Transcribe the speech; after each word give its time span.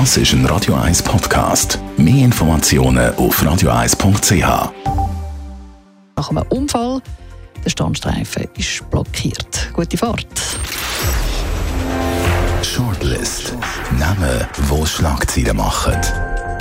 Das 0.00 0.16
ist 0.16 0.32
ein 0.32 0.44
Radio 0.46 0.74
1 0.74 1.04
Podcast. 1.04 1.78
Mehr 1.96 2.24
Informationen 2.24 3.14
auf 3.14 3.40
radio1.ch. 3.40 4.72
Nach 6.16 6.30
einem 6.30 6.42
Unfall, 6.48 7.00
der 7.64 7.70
Standstreifen 7.70 8.48
ist 8.58 8.90
blockiert. 8.90 9.70
Gute 9.72 9.96
Fahrt. 9.96 10.26
Shortlist. 12.62 13.54
Namen, 13.96 14.44
wo 14.62 14.84
Schlagzeilen 14.84 15.56
machen. 15.56 16.00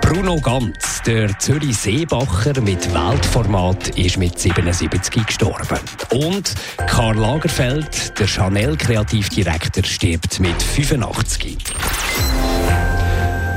Bruno 0.00 0.40
Ganz, 0.40 1.02
der 1.06 1.36
Zürich 1.38 1.76
Seebacher 1.76 2.60
mit 2.60 2.92
Weltformat, 2.94 3.88
ist 3.98 4.16
mit 4.18 4.38
77 4.38 5.26
gestorben. 5.26 5.78
Und 6.12 6.54
Karl 6.86 7.16
Lagerfeld, 7.16 8.03
der 8.12 8.26
Chanel-Kreativdirektor, 8.26 9.84
stirbt 9.84 10.40
mit 10.40 10.62
85. 10.62 11.56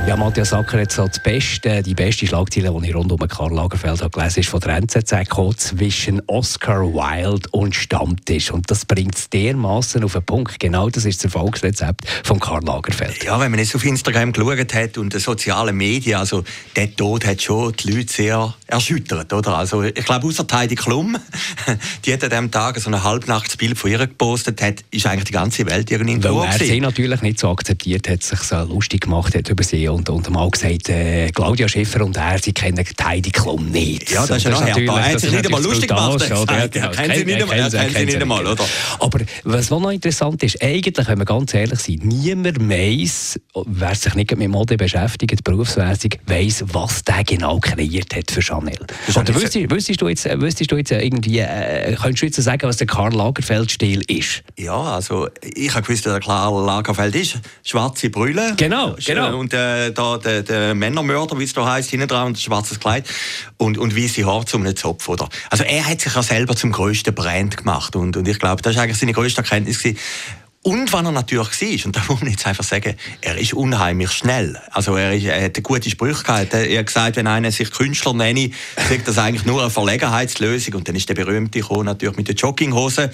Ja, 0.08 0.16
Matthias 0.16 0.54
Acker 0.54 0.80
hat 0.80 0.90
so 0.90 1.06
das 1.06 1.22
beste, 1.22 1.82
die 1.82 1.92
beste 1.92 2.26
Schlagzeile, 2.26 2.74
die 2.80 2.88
ich 2.88 2.94
rund 2.94 3.12
um 3.12 3.18
Karl 3.18 3.52
Lagerfeld 3.52 4.00
habe 4.00 4.08
gelesen 4.08 4.40
ist 4.40 4.48
von 4.48 4.60
der 4.60 4.76
NZZ 4.76 5.10
gekommen, 5.10 5.58
zwischen 5.58 6.22
Oscar 6.28 6.80
Wilde 6.80 7.46
und 7.50 7.74
Stammtisch. 7.74 8.50
Und 8.50 8.70
das 8.70 8.86
bringt 8.86 9.16
es 9.16 9.28
dermaßen 9.28 10.02
auf 10.02 10.14
den 10.14 10.22
Punkt. 10.22 10.58
Genau 10.60 10.88
das 10.88 11.04
ist 11.04 11.22
das 11.22 11.34
Erfolgsrezept 11.34 12.08
von 12.24 12.40
Karl 12.40 12.64
Lagerfeld. 12.64 13.22
Ja, 13.22 13.38
wenn 13.38 13.50
man 13.50 13.60
jetzt 13.60 13.76
auf 13.76 13.84
Instagram 13.84 14.32
geschaut 14.32 14.72
hat 14.72 14.96
und 14.96 15.12
die 15.12 15.18
sozialen 15.18 15.76
Medien, 15.76 16.16
also 16.18 16.42
der 16.74 16.96
Tod 16.96 17.26
hat 17.26 17.42
schon 17.42 17.74
die 17.74 17.92
Leute 17.92 18.10
sehr 18.10 18.54
erschüttert, 18.66 19.30
oder? 19.34 19.58
Also 19.58 19.82
ich 19.82 20.04
glaube, 20.06 20.26
außer 20.26 20.46
Heidi 20.50 20.74
Klum, 20.74 21.18
die 22.06 22.14
hat 22.14 22.24
an 22.24 22.30
diesem 22.30 22.50
Tag 22.50 22.78
so 22.78 22.88
ein 22.88 23.02
Halbnachtsbild 23.02 23.76
von 23.76 23.90
ihr 23.90 23.98
gepostet, 23.98 24.62
hat, 24.62 24.84
ist 24.90 25.06
eigentlich 25.06 25.24
die 25.24 25.32
ganze 25.32 25.66
Welt 25.66 25.90
irgendwie 25.90 26.24
Weil 26.24 26.46
er 26.46 26.58
sie 26.58 26.80
natürlich 26.80 27.20
nicht 27.20 27.38
so 27.38 27.50
akzeptiert 27.50 28.08
hat, 28.08 28.22
sich 28.22 28.40
so 28.40 28.62
lustig 28.62 29.02
gemacht 29.02 29.34
hat 29.34 29.50
über 29.50 29.62
sie 29.62 29.97
und, 29.98 30.08
und 30.08 30.30
mal 30.30 30.48
gesagt, 30.50 30.88
äh, 30.88 31.30
Claudia 31.30 31.68
Schiffer 31.68 32.04
und 32.04 32.16
er, 32.16 32.38
sie 32.38 32.52
kennen 32.52 32.84
Heidi 33.02 33.30
Klum 33.30 33.70
nicht. 33.70 34.10
Ja, 34.10 34.26
das 34.26 34.38
ist 34.38 34.44
ja 34.44 34.50
natürlich... 34.50 34.88
Er 34.88 35.12
hat 35.12 35.20
sich 35.20 35.30
nicht 35.30 35.44
einmal 35.44 35.62
lustig 35.62 35.88
gemacht. 35.88 36.30
Er 36.30 36.68
kennt 36.90 37.14
sie 37.14 37.24
nicht 37.24 38.22
einmal, 38.22 38.46
oder? 38.46 38.64
Aber 38.98 39.20
was 39.44 39.70
noch 39.70 39.90
interessant 39.90 40.42
ist, 40.42 40.62
eigentlich, 40.62 41.08
wenn 41.08 41.18
wir 41.18 41.24
ganz 41.24 41.52
ehrlich 41.54 41.80
sind, 41.80 42.04
niemand 42.04 42.68
weiss, 42.68 43.40
wer 43.66 43.94
sich 43.94 44.14
nicht 44.14 44.36
mit 44.36 44.48
Mode 44.48 44.76
beschäftigt, 44.76 45.42
berufsmäßig, 45.44 46.18
weiss, 46.26 46.64
was 46.72 47.02
der 47.04 47.24
genau 47.24 47.58
kreiert 47.58 48.14
hat 48.14 48.30
für 48.30 48.42
Chanel. 48.42 48.78
Oder 49.14 49.34
wüsstest, 49.34 49.70
wüsstest, 49.70 50.00
du 50.00 50.08
jetzt, 50.08 50.24
wüsstest 50.40 50.70
du 50.70 50.76
jetzt 50.76 50.90
irgendwie, 50.90 51.40
äh, 51.40 51.94
könntest 51.94 52.22
du 52.22 52.26
jetzt 52.26 52.36
sagen, 52.36 52.62
was 52.62 52.76
der 52.76 52.86
Karl 52.86 53.14
Lagerfeld-Stil 53.14 54.02
ist? 54.06 54.42
Ja, 54.56 54.80
also 54.80 55.28
ich 55.42 55.74
habe 55.74 55.86
gewusst, 55.86 56.04
wer 56.04 56.12
der 56.12 56.22
Karl 56.22 56.64
Lagerfeld 56.64 57.14
ist. 57.14 57.38
Schwarze 57.64 58.10
Brille. 58.10 58.54
Genau, 58.56 58.96
genau. 59.04 59.38
Und 59.38 59.52
äh, 59.54 59.87
da 59.92 60.18
der, 60.18 60.42
der 60.42 60.74
Männermörder, 60.74 61.38
wie 61.38 61.44
es 61.44 61.52
da 61.52 61.66
heisst, 61.66 61.90
hinten 61.90 62.08
dran, 62.08 62.28
und 62.28 62.38
schwarzes 62.38 62.80
Kleid 62.80 63.06
und, 63.56 63.78
und 63.78 63.96
weiße 63.96 64.24
Haare 64.24 64.44
zum 64.44 64.62
einem 64.62 64.76
Zopf. 64.76 65.08
Oder? 65.08 65.28
Also 65.50 65.64
er 65.64 65.86
hat 65.86 66.00
sich 66.00 66.14
ja 66.14 66.22
selber 66.22 66.56
zum 66.56 66.72
grössten 66.72 67.14
Brand 67.14 67.56
gemacht 67.56 67.96
und, 67.96 68.16
und 68.16 68.28
ich 68.28 68.38
glaube, 68.38 68.62
das 68.62 68.76
war 68.76 68.84
eigentlich 68.84 68.98
seine 68.98 69.12
grösste 69.12 69.42
Erkenntnis. 69.42 69.78
Gewesen. 69.78 69.98
Und 70.62 70.92
wenn 70.92 71.06
er 71.06 71.12
natürlich 71.12 71.60
war, 71.62 71.86
und 71.86 71.96
da 71.96 72.02
muss 72.08 72.20
man 72.20 72.30
jetzt 72.30 72.46
einfach 72.46 72.64
sagen, 72.64 72.94
er 73.20 73.38
ist 73.38 73.54
unheimlich 73.54 74.10
schnell. 74.10 74.60
Also 74.70 74.96
er, 74.96 75.14
ist, 75.14 75.24
er 75.24 75.42
hat 75.44 75.56
eine 75.56 75.62
gute 75.62 75.88
Sprüche 75.88 76.22
gehabt. 76.22 76.52
Er 76.52 76.78
hat 76.78 76.86
gesagt, 76.86 77.16
wenn 77.16 77.26
einer 77.26 77.50
sich 77.52 77.70
Künstler 77.70 78.12
nenne, 78.12 78.50
sagt 78.88 79.08
das 79.08 79.18
eigentlich 79.18 79.46
nur 79.46 79.62
eine 79.62 79.70
Verlegenheitslösung. 79.70 80.74
Und 80.74 80.88
dann 80.88 80.96
ist 80.96 81.08
der 81.08 81.14
berühmte 81.14 81.60
gekommen, 81.60 81.86
natürlich 81.86 82.16
mit 82.16 82.28
der 82.28 82.34
Jogginghose. 82.34 83.10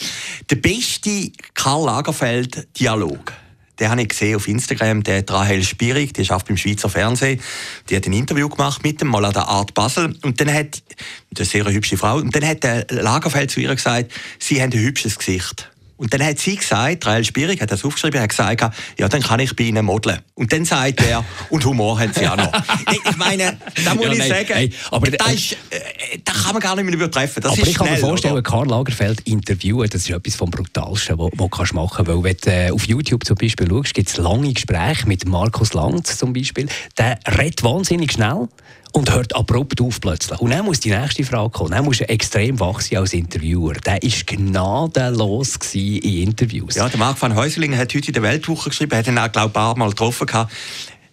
Der 0.51 0.57
beste 0.57 1.31
Karl 1.55 1.85
Lagerfeld-Dialog 1.85 3.33
den 3.79 3.91
habe 3.91 4.03
ich 4.03 4.09
gesehen 4.09 4.37
auf 4.37 4.49
Instagram, 4.49 5.03
der 5.03 5.25
Rahel 5.29 5.63
Spierig, 5.63 6.15
die 6.15 6.23
arbeitet 6.31 6.49
beim 6.49 6.57
Schweizer 6.57 6.89
Fernsehen, 6.89 7.41
die 7.89 7.97
hat 7.97 8.07
ein 8.07 8.13
Interview 8.13 8.49
gemacht 8.49 8.83
mit 8.83 9.01
dem, 9.01 9.09
mal 9.09 9.25
an 9.25 9.33
der 9.33 9.49
Art 9.49 9.75
Basel, 9.75 10.17
und 10.23 10.41
dann 10.41 10.53
hat, 10.53 10.83
das 11.31 11.49
ist 11.49 11.55
eine 11.55 11.65
sehr 11.65 11.75
hübsche 11.75 11.97
Frau, 11.97 12.17
und 12.17 12.35
dann 12.35 12.47
hat 12.47 12.63
der 12.63 12.87
Lagerfeld 12.91 13.51
zu 13.51 13.61
ihr 13.61 13.75
gesagt, 13.75 14.13
sie 14.39 14.63
haben 14.63 14.73
ein 14.73 14.81
hübsches 14.81 15.19
Gesicht. 15.19 15.71
Und 15.97 16.13
dann 16.13 16.25
hat 16.25 16.39
sie 16.39 16.57
gesagt, 16.57 17.07
Rael 17.07 17.25
Spierig 17.25 17.61
hat 17.61 17.71
das 17.71 17.85
aufgeschrieben, 17.85 18.21
hat 18.21 18.31
gesagt, 18.31 18.65
ja, 18.99 19.09
dann 19.09 19.23
kann 19.23 19.39
ich 19.41 19.55
bei 19.55 19.65
Ihnen 19.65 19.85
modeln. 19.85 20.19
Und 20.35 20.53
dann 20.53 20.65
sagt 20.65 21.01
er, 21.03 21.25
und 21.51 21.65
Humor 21.65 22.01
haben 22.01 22.13
Sie 22.13 22.27
auch 22.27 22.37
noch. 22.37 22.53
ich 22.93 23.17
meine, 23.17 23.57
da 23.85 23.95
muss 23.95 24.07
ja, 24.07 24.13
ich 24.13 24.19
nein, 24.19 24.29
sagen, 24.29 24.53
hey, 24.55 24.73
aber, 24.91 25.11
das, 25.11 25.33
ist, 25.33 25.53
äh, 25.71 26.19
das 26.25 26.43
kann 26.43 26.53
man 26.53 26.61
gar 26.61 26.75
nicht 26.75 26.85
mehr 26.85 26.95
übertreffen. 26.95 27.43
Das 27.43 27.53
aber 27.53 27.67
ich 27.67 27.75
kann 27.75 27.87
schnell, 27.87 28.01
mir 28.01 28.07
vorstellen, 28.07 28.35
oder? 28.35 28.43
Karl 28.43 28.69
Lagerfeld 28.69 29.21
interviewen, 29.21 29.89
das 29.89 30.03
ist 30.03 30.11
etwas 30.11 30.35
vom 30.35 30.51
Brutalsten, 30.51 31.17
was 31.19 31.31
du 31.31 31.49
kannst 31.49 31.75
machen 31.75 32.05
kannst. 32.05 32.11
Weil 32.11 32.25
wenn 32.25 32.37
du 32.37 32.51
äh, 32.51 32.71
auf 32.71 32.87
YouTube 32.89 33.25
zum 33.25 33.37
Beispiel 33.37 33.69
schaust, 33.69 33.95
gibt 33.95 34.09
es 34.09 34.17
lange 34.17 34.53
Gespräche 34.53 35.07
mit 35.07 35.27
Markus 35.27 35.75
Lanz 35.75 36.19
zum 36.19 36.33
Beispiel. 36.33 36.69
Der 36.99 37.19
redet 37.39 37.63
wahnsinnig 37.63 38.13
schnell 38.13 38.49
und 38.95 39.13
hört 39.13 39.35
abrupt 39.35 39.81
auf 39.81 40.01
plötzlich. 40.01 40.41
Und 40.41 40.51
dann 40.51 40.65
muss 40.65 40.81
die 40.81 40.91
nächste 40.91 41.25
Frage 41.25 41.51
kommen. 41.51 41.73
Dann 41.73 41.85
muss 41.85 42.01
er 42.01 42.09
extrem 42.11 42.59
wach 42.61 42.81
sein 42.81 42.99
als 42.99 43.13
Interviewer. 43.13 43.75
Der 43.75 43.95
war 43.95 44.11
gnadenlos 44.27 45.57
in 45.75 45.99
Interviews. 45.99 46.77
Ja, 46.77 46.89
der 46.89 46.99
Marc 46.99 47.21
van 47.21 47.35
Häuselingen 47.35 47.79
hat 47.79 47.93
heute 47.93 48.07
in 48.07 48.13
der 48.15 48.23
Weltwoche 48.23 48.71
geschrieben, 48.71 48.97
hat 48.97 49.07
ihn 49.09 49.19
auch, 49.19 49.31
glaube 49.31 49.49
ich, 49.49 49.51
ein 49.51 49.53
paar 49.53 49.77
Mal 49.77 49.91
getroffen. 49.91 50.27
Gehabt. 50.27 50.53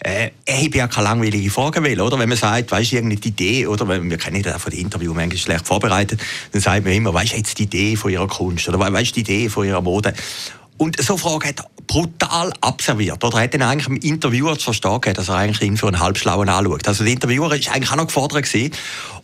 Äh, 0.04 0.32
er 0.46 0.58
habe 0.58 0.78
ja 0.78 0.88
keine 0.88 1.10
langweilige 1.10 1.50
Frage 1.52 1.84
will, 1.84 2.00
oder? 2.02 2.18
Wenn 2.18 2.30
man 2.30 2.38
sagt, 2.38 2.72
weißt 2.72 2.92
du, 2.92 2.96
irgendeine 2.96 3.22
Idee, 3.24 3.68
oder? 3.68 3.88
Wir 3.88 4.18
kennen 4.18 4.42
das 4.42 4.62
von 4.62 4.72
den 4.72 4.80
Interviews 4.80 5.16
manchmal 5.16 5.38
schlecht 5.38 5.68
vorbereitet, 5.68 6.20
dann 6.52 6.62
sagt 6.62 6.86
man 6.86 6.94
immer, 6.94 7.14
weißt 7.14 7.34
du 7.34 7.38
jetzt 7.38 7.60
die 7.60 7.64
Idee 7.64 7.96
von 7.96 8.12
ihrer 8.12 8.28
Kunst, 8.28 8.68
oder 8.68 8.80
weißt 8.80 9.12
du 9.12 9.14
die 9.14 9.20
Idee 9.20 9.50
von 9.50 9.66
ihrer 9.66 9.82
Mode? 9.82 10.14
Und 10.82 11.00
so 11.00 11.14
eine 11.14 11.22
Frage 11.22 11.50
hat 11.50 11.64
brutal 11.86 12.52
abserviert. 12.60 13.24
Oder 13.24 13.42
hat 13.42 13.54
dann 13.54 13.62
eigentlich 13.62 13.86
dem 13.86 13.98
Interviewer 13.98 14.58
zu 14.58 14.74
verstehen 14.74 15.14
dass 15.14 15.30
er 15.30 15.36
eigentlich 15.36 15.62
ihn 15.62 15.78
für 15.78 15.86
einen 15.86 16.00
Halbschlauen 16.00 16.50
anschaut. 16.50 16.88
Also 16.88 17.04
der 17.04 17.14
Interviewer 17.14 17.52
war 17.52 17.54
eigentlich 17.54 17.92
auch 17.92 17.98
noch 17.98 18.08
gefordert 18.08 18.42
gewesen. 18.42 18.72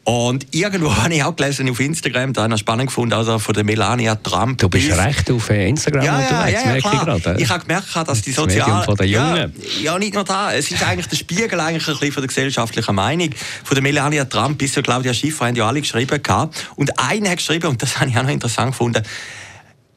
Und 0.03 0.45
irgendwo 0.51 0.95
habe 1.03 1.15
ich 1.15 1.23
auch 1.23 1.35
gelesen 1.35 1.67
auf 1.67 1.79
Instagram, 1.79 2.33
da 2.33 2.43
habe 2.43 2.53
ich 2.53 2.59
spannend 2.59 2.87
gefunden, 2.89 3.13
also 3.13 3.39
von 3.39 3.55
der 3.55 3.63
Melania 3.63 4.13
Trump. 4.13 4.59
Du 4.59 4.69
bist 4.69 4.95
recht 4.95 5.31
auf 5.31 5.49
Instagram 5.49 6.05
ja, 6.05 6.19
unterwegs, 6.19 6.51
ja, 6.51 6.59
ja, 6.59 6.65
merke 6.73 6.77
ich 6.77 6.83
gerade. 6.83 7.21
gerade. 7.21 7.41
Ich 7.41 7.49
habe 7.49 7.65
gemerkt, 7.65 7.87
dass 8.07 8.21
die 8.21 8.31
sozialen... 8.33 8.85
von 8.85 8.95
der 8.95 9.07
Jungen. 9.07 9.53
Ja, 9.81 9.93
ja, 9.93 9.97
nicht 9.97 10.13
nur 10.13 10.25
da. 10.25 10.53
Es 10.53 10.69
ist 10.69 10.83
eigentlich 10.83 11.07
der 11.07 11.17
Spiegel 11.17 11.59
eigentlich 11.59 11.87
ein 11.87 11.93
bisschen 11.93 12.11
von 12.11 12.21
der 12.21 12.27
gesellschaftlichen 12.27 12.93
Meinung. 12.93 13.31
Von 13.63 13.73
der 13.73 13.81
Melania 13.81 14.25
Trump 14.25 14.59
bis 14.59 14.73
zu 14.73 14.83
Claudia 14.83 15.15
Schiffer 15.15 15.47
haben 15.47 15.55
ja 15.55 15.67
alle 15.67 15.81
geschrieben. 15.81 16.21
Gehabt. 16.21 16.67
Und 16.75 16.99
einer 16.99 17.31
hat 17.31 17.37
geschrieben, 17.37 17.65
und 17.65 17.81
das 17.81 17.99
habe 17.99 18.11
ich 18.11 18.17
auch 18.17 18.21
noch 18.21 18.29
interessant 18.29 18.73
gefunden, 18.73 19.01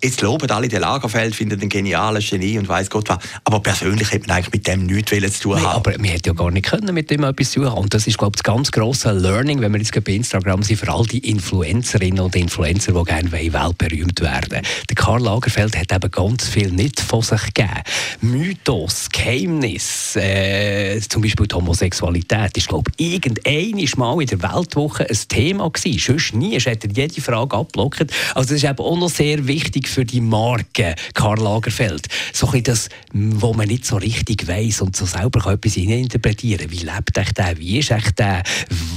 Jetzt 0.02 0.22
loben 0.22 0.50
alle 0.50 0.68
den 0.68 0.80
Lagerfeld, 0.80 1.34
finden 1.34 1.60
den 1.60 1.68
genialen 1.68 2.22
Genie 2.22 2.58
und 2.58 2.66
weiß 2.66 2.88
Gott 2.88 3.10
was. 3.10 3.18
Aber 3.44 3.60
persönlich 3.60 4.10
hätte 4.10 4.28
man 4.28 4.38
eigentlich 4.38 4.52
mit 4.52 4.66
dem 4.66 4.86
nichts 4.86 5.40
zu 5.40 5.42
tun 5.42 5.56
Nein, 5.56 5.64
haben. 5.64 5.76
aber 5.76 6.02
wir 6.02 6.10
hätten 6.10 6.28
ja 6.28 6.32
gar 6.32 6.50
nicht 6.50 6.66
können 6.66 6.94
mit 6.94 7.10
dem 7.10 7.22
etwas 7.22 7.50
zu 7.50 7.60
tun 7.60 7.68
Und 7.72 7.92
das 7.92 8.06
ist, 8.06 8.16
glaube 8.16 8.32
ich, 8.34 8.42
das 8.42 8.44
ganz 8.50 8.70
grosse 8.70 9.12
Learning, 9.12 9.60
wenn 9.60 9.72
wir 9.72 9.78
jetzt 9.78 9.92
bei 10.02 10.12
Instagram 10.12 10.62
sind, 10.62 10.78
für 10.78 10.90
all 10.90 11.04
die 11.04 11.18
Influencerinnen 11.18 12.20
und 12.20 12.34
Influencer, 12.34 12.92
die 12.92 13.04
gerne 13.04 13.30
weltberühmt 13.30 14.20
werden 14.20 14.62
Der 14.88 14.96
Karl 14.96 15.22
Lagerfeld 15.22 15.76
hat 15.76 15.92
eben 15.92 16.10
ganz 16.10 16.48
viel 16.48 16.70
nicht 16.70 17.00
von 17.00 17.20
sich 17.20 17.52
gegeben. 17.52 17.82
Mythos, 18.22 19.08
Geheimnis, 19.10 20.16
äh, 20.16 20.98
zum 21.00 21.20
Beispiel 21.20 21.46
die 21.46 21.54
Homosexualität, 21.54 22.56
ist, 22.56 22.68
glaube 22.68 22.90
ich, 22.96 23.14
irgendein 23.14 23.84
Mal 23.96 24.22
in 24.22 24.28
der 24.28 24.42
Weltwoche 24.42 25.06
ein 25.08 25.18
Thema 25.28 25.68
gewesen. 25.70 25.98
Sonst 25.98 26.34
nie. 26.34 26.56
Es 26.56 26.64
hat 26.64 26.84
jede 26.96 27.20
Frage 27.20 27.54
abblockt. 27.54 28.06
Also 28.34 28.54
das 28.54 28.62
ist 28.62 28.64
eben 28.64 28.78
auch 28.78 28.98
noch 28.98 29.10
sehr 29.10 29.46
wichtig 29.46 29.89
für 29.90 30.04
die 30.04 30.20
Marke 30.20 30.94
Karl 31.14 31.38
Lagerfeld. 31.40 32.06
So 32.32 32.48
ein 32.50 32.62
das, 32.62 32.88
wo 33.12 33.52
man 33.52 33.68
nicht 33.68 33.84
so 33.84 33.96
richtig 33.96 34.46
weiß 34.46 34.82
und 34.82 34.96
so 34.96 35.04
selber 35.04 35.40
kann 35.40 35.54
etwas 35.54 35.76
interpretieren 35.76 36.70
Wie 36.70 36.78
lebt 36.84 37.16
echt 37.18 37.36
der? 37.38 37.58
Wie 37.58 37.78
ist 37.78 37.90
echt 37.90 38.18
der? 38.18 38.42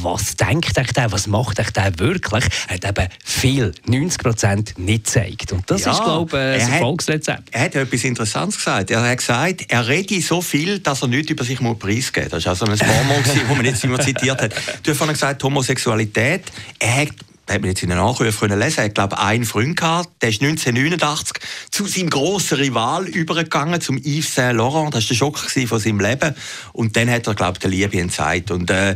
Was 0.01 0.35
denkt 0.35 0.77
echt 0.77 0.95
der? 0.95 1.11
Was 1.11 1.27
macht 1.27 1.59
echt 1.59 1.75
der 1.75 1.97
wirklich? 1.99 2.45
Hat 2.67 2.85
eben 2.85 3.07
viel, 3.23 3.71
90 3.87 4.21
Prozent, 4.21 4.73
nicht 4.79 5.05
gezeigt. 5.05 5.51
Und 5.51 5.69
das 5.69 5.85
Ja, 5.85 5.91
ist, 5.91 6.03
glaube 6.03 6.37
ich, 6.37 6.61
er 6.61 6.65
hat- 6.67 6.73
Erfolgsrezept. 6.73 7.49
Er 7.51 7.61
hat 7.61 7.75
etwas 7.75 8.03
Interessantes 8.03 8.57
gesagt. 8.57 8.91
Er 8.91 9.01
hat 9.01 9.17
gesagt, 9.17 9.65
er 9.69 9.87
rede 9.87 10.21
so 10.21 10.41
viel, 10.41 10.79
dass 10.79 11.01
er 11.01 11.07
nichts 11.07 11.31
über 11.31 11.43
sich 11.43 11.59
muss 11.59 11.79
preisgeben 11.79 12.29
muss. 12.31 12.43
Das 12.43 12.61
war 12.61 12.67
also 12.69 12.85
ein 12.85 12.93
Vormod, 12.93 13.25
das 13.25 13.55
man 13.57 13.65
jetzt 13.65 13.83
immer 13.83 13.99
zitiert 13.99 14.41
hat. 14.41 14.53
Du 14.83 14.91
hast 14.91 14.97
vorhin 14.97 15.13
gesagt, 15.13 15.43
Homosexualität. 15.43 16.43
Er 16.79 16.95
hat 17.03 17.09
hat 17.49 17.61
man 17.61 17.69
jetzt 17.69 17.83
in 17.83 17.89
den 17.89 17.97
Nachrufen 17.97 18.59
lesen, 18.59 18.79
er 18.79 18.85
hat, 18.85 18.95
glaube 18.95 19.19
einen 19.19 19.45
Freund 19.45 19.77
gehabt, 19.77 20.09
der 20.21 20.29
ist 20.29 20.41
1989 20.41 21.37
zu 21.71 21.85
seinem 21.85 22.09
grossen 22.09 22.57
Rival 22.57 23.07
übergegangen, 23.07 23.81
zum 23.81 23.97
Yves 23.97 24.35
Saint 24.35 24.57
Laurent. 24.57 24.93
Das 24.93 25.03
war 25.03 25.07
der 25.09 25.15
Schock 25.15 25.37
von 25.37 25.79
seinem 25.79 25.99
Leben. 25.99 26.35
Und 26.71 26.95
dann 26.95 27.09
hat 27.09 27.27
er, 27.27 27.35
glaube 27.35 27.53
ich, 27.53 27.59
der 27.59 27.69
Liebe 27.69 27.99
entzeigt. 27.99 28.51
Und, 28.51 28.69
äh, 28.69 28.95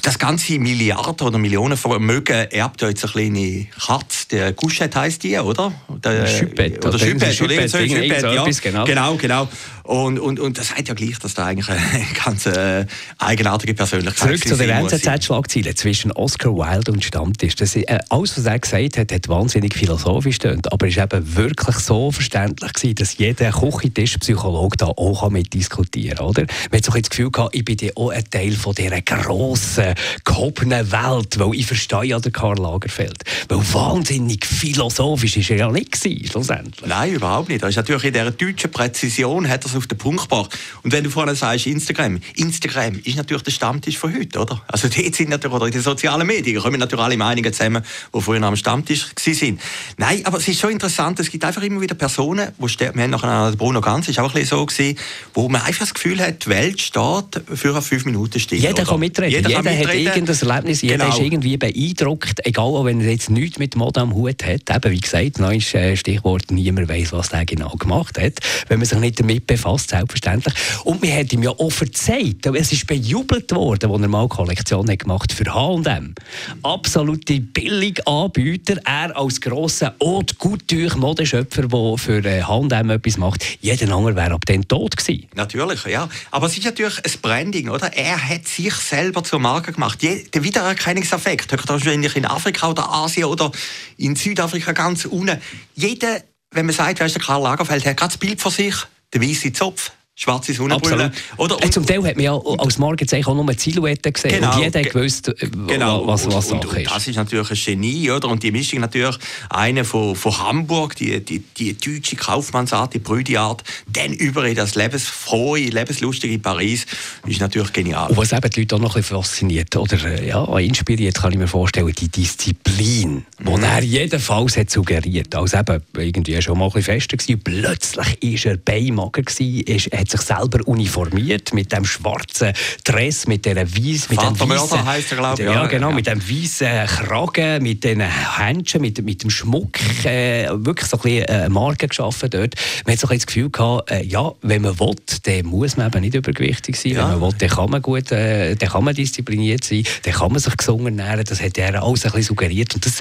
das 0.00 0.18
ganze 0.18 0.58
Milliarden 0.58 1.26
oder 1.26 1.36
Millionen 1.36 1.76
Vermögen 1.76 2.46
erbt 2.50 2.80
jetzt 2.80 3.04
eine 3.04 3.12
kleine 3.12 3.66
Katze, 3.78 4.28
der 4.30 4.52
Guschet 4.54 4.96
heisst 4.96 5.22
die, 5.22 5.38
oder? 5.38 5.70
Der, 6.02 6.26
Schüppet. 6.26 6.84
Oder 6.84 6.98
Schüppet, 6.98 7.42
oder 7.42 7.68
so, 7.68 7.78
Schüppet, 7.78 8.22
ja. 8.22 8.44
Genau. 8.62 8.84
genau, 8.84 9.14
genau. 9.16 9.48
Und, 9.84 10.18
und, 10.18 10.38
und 10.38 10.58
das 10.58 10.68
sagt 10.68 10.88
ja 10.88 10.94
gleich, 10.94 11.18
dass 11.18 11.34
da 11.34 11.46
eigentlich 11.46 11.68
eine 11.68 12.06
ganz 12.24 12.46
äh, 12.46 12.86
eigenartige 13.18 13.74
Persönlichkeit 13.74 14.30
ist. 14.30 14.44
Zurück 14.44 14.58
zu 14.58 14.64
der 14.64 14.76
NZZ-Schlagzeile 14.76 15.74
zwischen 15.74 16.12
Oscar 16.12 16.50
Wilde 16.50 16.92
und 16.92 17.04
Stammtisch. 17.04 17.56
Das, 17.56 17.74
äh, 17.74 17.98
alles, 18.08 18.36
was 18.38 18.46
er 18.46 18.58
gesagt 18.58 18.98
hat, 18.98 19.12
hat 19.12 19.28
wahnsinnig 19.28 19.74
philosophisch 19.74 20.36
stöhnt, 20.36 20.72
aber 20.72 20.88
es 20.88 20.96
war 20.96 21.12
eben 21.12 21.36
wirklich 21.36 21.76
so 21.76 22.12
verständlich 22.12 22.72
gewesen, 22.72 22.94
dass 22.96 23.16
jeder 23.18 23.50
Küchentischpsychologe 23.50 24.76
da 24.76 24.86
auch 24.86 25.28
mitdiskutieren 25.30 26.18
kann, 26.18 26.26
oder? 26.26 26.46
Man 26.70 26.78
hat 26.78 26.84
so 26.84 26.92
das 26.92 27.10
Gefühl 27.10 27.30
gehabt, 27.30 27.54
ich 27.54 27.64
bin 27.64 27.78
auch 27.96 28.10
ein 28.10 28.24
Teil 28.30 28.52
von 28.52 28.74
dieser 28.74 29.00
grossen, 29.02 29.94
gehobenen 30.24 30.92
Welt, 30.92 31.38
weil 31.38 31.54
ich 31.54 31.66
verstehe 31.66 32.04
ja 32.04 32.20
den 32.20 32.32
Karl 32.32 32.58
Lagerfeld. 32.58 33.22
Weil 33.48 33.58
wahnsinnig 33.72 34.46
philosophisch 34.46 35.36
ist 35.36 35.50
er 35.50 35.56
ja 35.56 35.70
nicht 35.70 35.92
gewesen, 35.92 36.26
schlussendlich. 36.26 36.88
Nein, 36.88 37.14
überhaupt 37.14 37.48
nicht. 37.48 37.62
Das 37.62 37.70
ist 37.70 37.76
natürlich 37.76 38.04
in 38.04 38.12
dieser 38.12 38.30
deutschen 38.30 38.70
Präzision 38.70 39.48
hat 39.48 39.64
er 39.64 39.71
das 39.72 39.78
auf 39.78 39.86
den 39.86 39.98
Punkt 39.98 40.22
gebracht. 40.22 40.56
Und 40.82 40.92
wenn 40.92 41.04
du 41.04 41.10
vorhin 41.10 41.34
sagst, 41.34 41.66
Instagram, 41.66 42.20
Instagram 42.36 43.00
ist 43.04 43.16
natürlich 43.16 43.42
der 43.42 43.50
Stammtisch 43.50 43.98
von 43.98 44.14
heute, 44.14 44.38
oder? 44.38 44.62
Also 44.68 44.88
dort 44.88 45.14
sind 45.14 45.30
natürlich, 45.30 45.54
oder 45.54 45.66
in 45.66 45.72
den 45.72 45.82
sozialen 45.82 46.26
Medien 46.26 46.60
kommen 46.60 46.78
natürlich 46.78 47.04
alle 47.04 47.16
Meinungen 47.16 47.52
zusammen, 47.52 47.82
die 48.14 48.20
früher 48.20 48.42
am 48.42 48.56
Stammtisch 48.56 49.06
waren. 49.14 49.58
Nein, 49.96 50.24
aber 50.24 50.38
es 50.38 50.48
ist 50.48 50.60
schon 50.60 50.70
interessant, 50.70 51.18
es 51.20 51.30
gibt 51.30 51.44
einfach 51.44 51.62
immer 51.62 51.80
wieder 51.80 51.94
Personen, 51.94 52.48
wo 52.58 52.66
wir 52.66 52.88
haben 52.88 53.10
nachher 53.10 53.52
Bruno 53.56 53.80
Ganz, 53.80 54.08
ist 54.08 54.18
auch 54.18 54.28
ein 54.28 54.40
bisschen 54.40 54.58
so 54.58 54.66
gewesen, 54.66 54.98
wo 55.34 55.48
man 55.48 55.62
einfach 55.62 55.80
das 55.80 55.94
Gefühl 55.94 56.20
hat, 56.20 56.44
die 56.44 56.50
Welt 56.50 56.80
steht 56.80 57.42
für 57.54 57.70
eine 57.70 57.82
5 57.82 58.04
Minuten 58.04 58.38
still. 58.38 58.58
Jeder 58.58 58.72
oder? 58.74 58.84
kann 58.84 59.00
mitreden, 59.00 59.30
jeder, 59.30 59.48
jeder 59.48 59.62
kann 59.62 59.78
mitreden. 59.78 60.08
hat 60.08 60.16
irgendein 60.16 60.48
Erlebnis, 60.48 60.82
jeder 60.82 60.96
genau. 60.98 61.08
ist 61.08 61.20
irgendwie 61.20 61.56
beeindruckt, 61.56 62.46
egal 62.46 62.66
ob 62.66 62.86
wenn 62.86 63.00
er 63.00 63.10
jetzt 63.10 63.30
nichts 63.30 63.58
mit 63.58 63.76
Mode 63.76 64.00
am 64.00 64.14
Hut 64.14 64.44
hat, 64.44 64.70
eben 64.70 64.92
wie 64.92 65.00
gesagt, 65.00 65.38
neues 65.38 65.72
äh, 65.74 65.96
Stichwort, 65.96 66.50
niemand 66.50 66.88
weiß, 66.88 67.12
was 67.12 67.30
der 67.30 67.44
genau 67.44 67.70
gemacht 67.70 68.18
hat, 68.20 68.40
wenn 68.68 68.78
man 68.78 68.86
sich 68.86 68.98
nicht 68.98 69.20
damit 69.20 69.46
befasst 69.46 69.61
fast 69.62 69.90
selbstverständlich. 69.90 70.54
Und 70.84 71.02
man 71.02 71.12
hat 71.12 71.32
ihm 71.32 71.42
ja 71.42 71.50
auch 71.50 71.70
verzeiht. 71.70 72.44
Es 72.46 72.72
ist 72.72 72.86
bejubelt 72.86 73.50
worden, 73.52 73.90
als 73.90 74.02
er 74.02 74.08
mal 74.08 74.28
Kollektion 74.28 74.90
hat 74.90 74.98
gemacht 74.98 75.32
für 75.32 75.44
H&M. 75.44 76.14
Absolute 76.62 77.40
Billiganbieter. 77.40 78.76
Er 78.84 79.16
als 79.16 79.40
grosser 79.40 79.94
Haute 80.02 80.34
Couture 80.34 80.98
Modeschöpfer, 80.98 81.62
der 81.62 81.98
für 81.98 82.22
H&M 82.22 82.90
etwas 82.90 83.16
macht. 83.16 83.44
Jeder 83.60 83.94
andere 83.94 84.16
wäre 84.16 84.32
ab 84.32 84.44
dann 84.46 84.66
tot 84.66 84.96
gewesen. 84.96 85.28
Natürlich, 85.34 85.84
ja. 85.86 86.08
Aber 86.30 86.46
es 86.46 86.58
ist 86.58 86.64
natürlich 86.64 86.98
ein 86.98 87.12
Branding, 87.22 87.68
oder? 87.68 87.92
Er 87.96 88.28
hat 88.28 88.46
sich 88.48 88.74
selber 88.74 89.22
zur 89.22 89.38
Marke 89.38 89.72
gemacht. 89.72 90.02
Der 90.02 90.42
Wiedererkennungseffekt, 90.42 91.52
wahrscheinlich 91.68 92.16
in 92.16 92.26
Afrika 92.26 92.70
oder 92.70 92.90
Asien 92.90 93.26
oder 93.26 93.52
in 93.96 94.16
Südafrika 94.16 94.72
ganz 94.72 95.04
unten. 95.04 95.40
Jeder 95.74 96.20
wenn 96.52 96.66
man 96.66 96.74
sagt, 96.74 97.00
wer 97.00 97.06
ist 97.06 97.14
der 97.14 97.22
Karl 97.22 97.42
Lagerfeld, 97.42 97.84
hat 97.86 97.96
gerade 97.96 98.10
das 98.10 98.18
Bild 98.18 98.40
von 98.40 98.52
sich 98.52 98.74
der 99.12 99.22
weiße 99.22 99.52
Zopf. 99.52 99.92
Schwarze 100.14 100.52
Sonnenbrille. 100.52 101.10
Oder, 101.38 101.56
und, 101.56 101.72
zum 101.72 101.86
Teil 101.86 102.04
hat 102.04 102.16
man 102.16 102.24
ja 102.24 102.38
als 102.58 102.76
Markenzeichen 102.76 103.26
auch 103.28 103.34
nur 103.34 103.48
eine 103.48 103.58
Silhouette 103.58 104.12
gesehen 104.12 104.32
genau, 104.32 104.54
und 104.54 104.62
jeder 104.62 104.80
hat 104.80 104.92
gewusst, 104.92 105.28
äh, 105.28 105.48
genau, 105.66 106.06
was, 106.06 106.26
was 106.26 106.52
und, 106.52 106.62
Sache 106.62 106.82
ist. 106.82 106.90
Das 106.90 107.08
ist 107.08 107.16
natürlich 107.16 107.50
ein 107.50 107.56
Genie, 107.56 108.10
oder? 108.10 108.28
Und 108.28 108.42
die 108.42 108.52
Mischung 108.52 108.80
natürlich, 108.80 109.16
eine 109.48 109.84
von, 109.86 110.14
von 110.14 110.38
Hamburg, 110.38 110.96
die, 110.96 111.18
die, 111.24 111.38
die 111.38 111.78
deutsche 111.78 112.16
Kaufmannsart, 112.16 112.92
die 112.92 112.98
Brüdiart, 112.98 113.64
dann 113.86 114.12
über 114.12 114.44
in 114.44 114.54
das 114.54 114.74
lebensfrohe, 114.74 115.60
lebenslustige 115.60 116.38
Paris, 116.38 116.84
ist 117.26 117.40
natürlich 117.40 117.72
genial. 117.72 118.10
Und 118.10 118.18
was 118.18 118.32
eben 118.32 118.50
die 118.50 118.60
Leute 118.60 118.76
auch 118.76 118.80
noch 118.80 118.94
ein 118.94 119.00
bisschen 119.00 119.16
fasziniert 119.16 119.74
oder 119.76 119.96
äh, 120.04 120.28
ja, 120.28 120.44
inspiriert, 120.58 121.14
kann 121.14 121.32
ich 121.32 121.38
mir 121.38 121.48
vorstellen, 121.48 121.90
die 121.98 122.08
Disziplin, 122.08 123.24
mhm. 123.38 123.56
die 123.56 123.62
er 123.62 123.82
jedenfalls 123.82 124.58
hat 124.58 124.68
suggeriert. 124.68 125.34
Also 125.34 125.56
eben 125.56 125.82
irgendwie 125.96 126.40
schon 126.42 126.58
mal 126.58 126.66
ein 126.66 126.72
bisschen 126.72 127.00
fester 127.00 127.16
gewesen, 127.16 127.40
plötzlich 127.42 128.44
war 128.44 128.52
er 128.52 128.58
Beimager 128.58 129.22
gewesen, 129.22 129.62
ist, 129.62 130.01
hat 130.02 130.10
sich 130.10 130.20
selber 130.20 130.66
uniformiert 130.66 131.54
mit 131.54 131.72
dem 131.72 131.84
schwarzen 131.84 132.52
Dress, 132.84 133.26
mit 133.26 133.46
der 133.46 133.56
Weiss, 133.56 134.10
mit 134.10 134.20
dem 134.20 134.38
weißen, 134.38 134.84
heisst 134.84 135.12
er, 135.12 135.18
glaube 135.18 135.42
ich. 135.42 135.48
Ja, 135.48 135.66
genau, 135.66 135.90
ja. 135.90 135.94
mit 135.94 136.06
dem 136.06 136.20
weißen 136.20 136.86
Kragen, 136.86 137.62
mit 137.62 137.84
den 137.84 138.00
Händchen, 138.00 138.80
mit, 138.80 139.02
mit 139.02 139.22
dem 139.22 139.30
Schmuck, 139.30 139.78
äh, 140.04 140.48
wirklich 140.50 140.88
so 140.88 140.96
ein 140.98 141.02
bisschen 141.02 141.26
eine 141.26 141.48
Marke 141.48 141.88
geschaffen 141.88 142.30
dort. 142.30 142.54
Man 142.84 142.94
hat 142.94 143.00
so 143.00 143.08
ein 143.08 143.16
das 143.16 143.26
Gefühl 143.26 143.50
gehabt, 143.50 143.90
äh, 143.90 144.02
ja, 144.02 144.32
wenn 144.42 144.62
man 144.62 144.78
will, 144.78 144.96
dann 145.22 145.46
muss 145.46 145.76
man 145.76 145.86
eben 145.86 146.00
nicht 146.00 146.14
übergewichtig 146.14 146.76
sein. 146.76 146.92
Ja. 146.92 147.04
Wenn 147.04 147.20
man 147.20 147.30
will, 147.30 147.38
dann 147.38 147.48
kann 147.48 147.70
man 147.70 147.82
gut, 147.82 148.10
äh, 148.12 148.54
dann 148.56 148.68
kann 148.68 148.84
man 148.84 148.94
diszipliniert 148.94 149.64
sein, 149.64 149.84
dann 150.02 150.14
kann 150.14 150.32
man 150.32 150.40
sich 150.40 150.56
gesungen 150.56 150.98
ernähren. 150.98 151.24
Das 151.24 151.40
hat 151.40 151.56
er 151.58 151.82
alles 151.82 152.04
ein 152.04 152.10
bisschen 152.10 152.22
suggeriert 152.22 152.74
und 152.74 152.84
das 152.84 153.00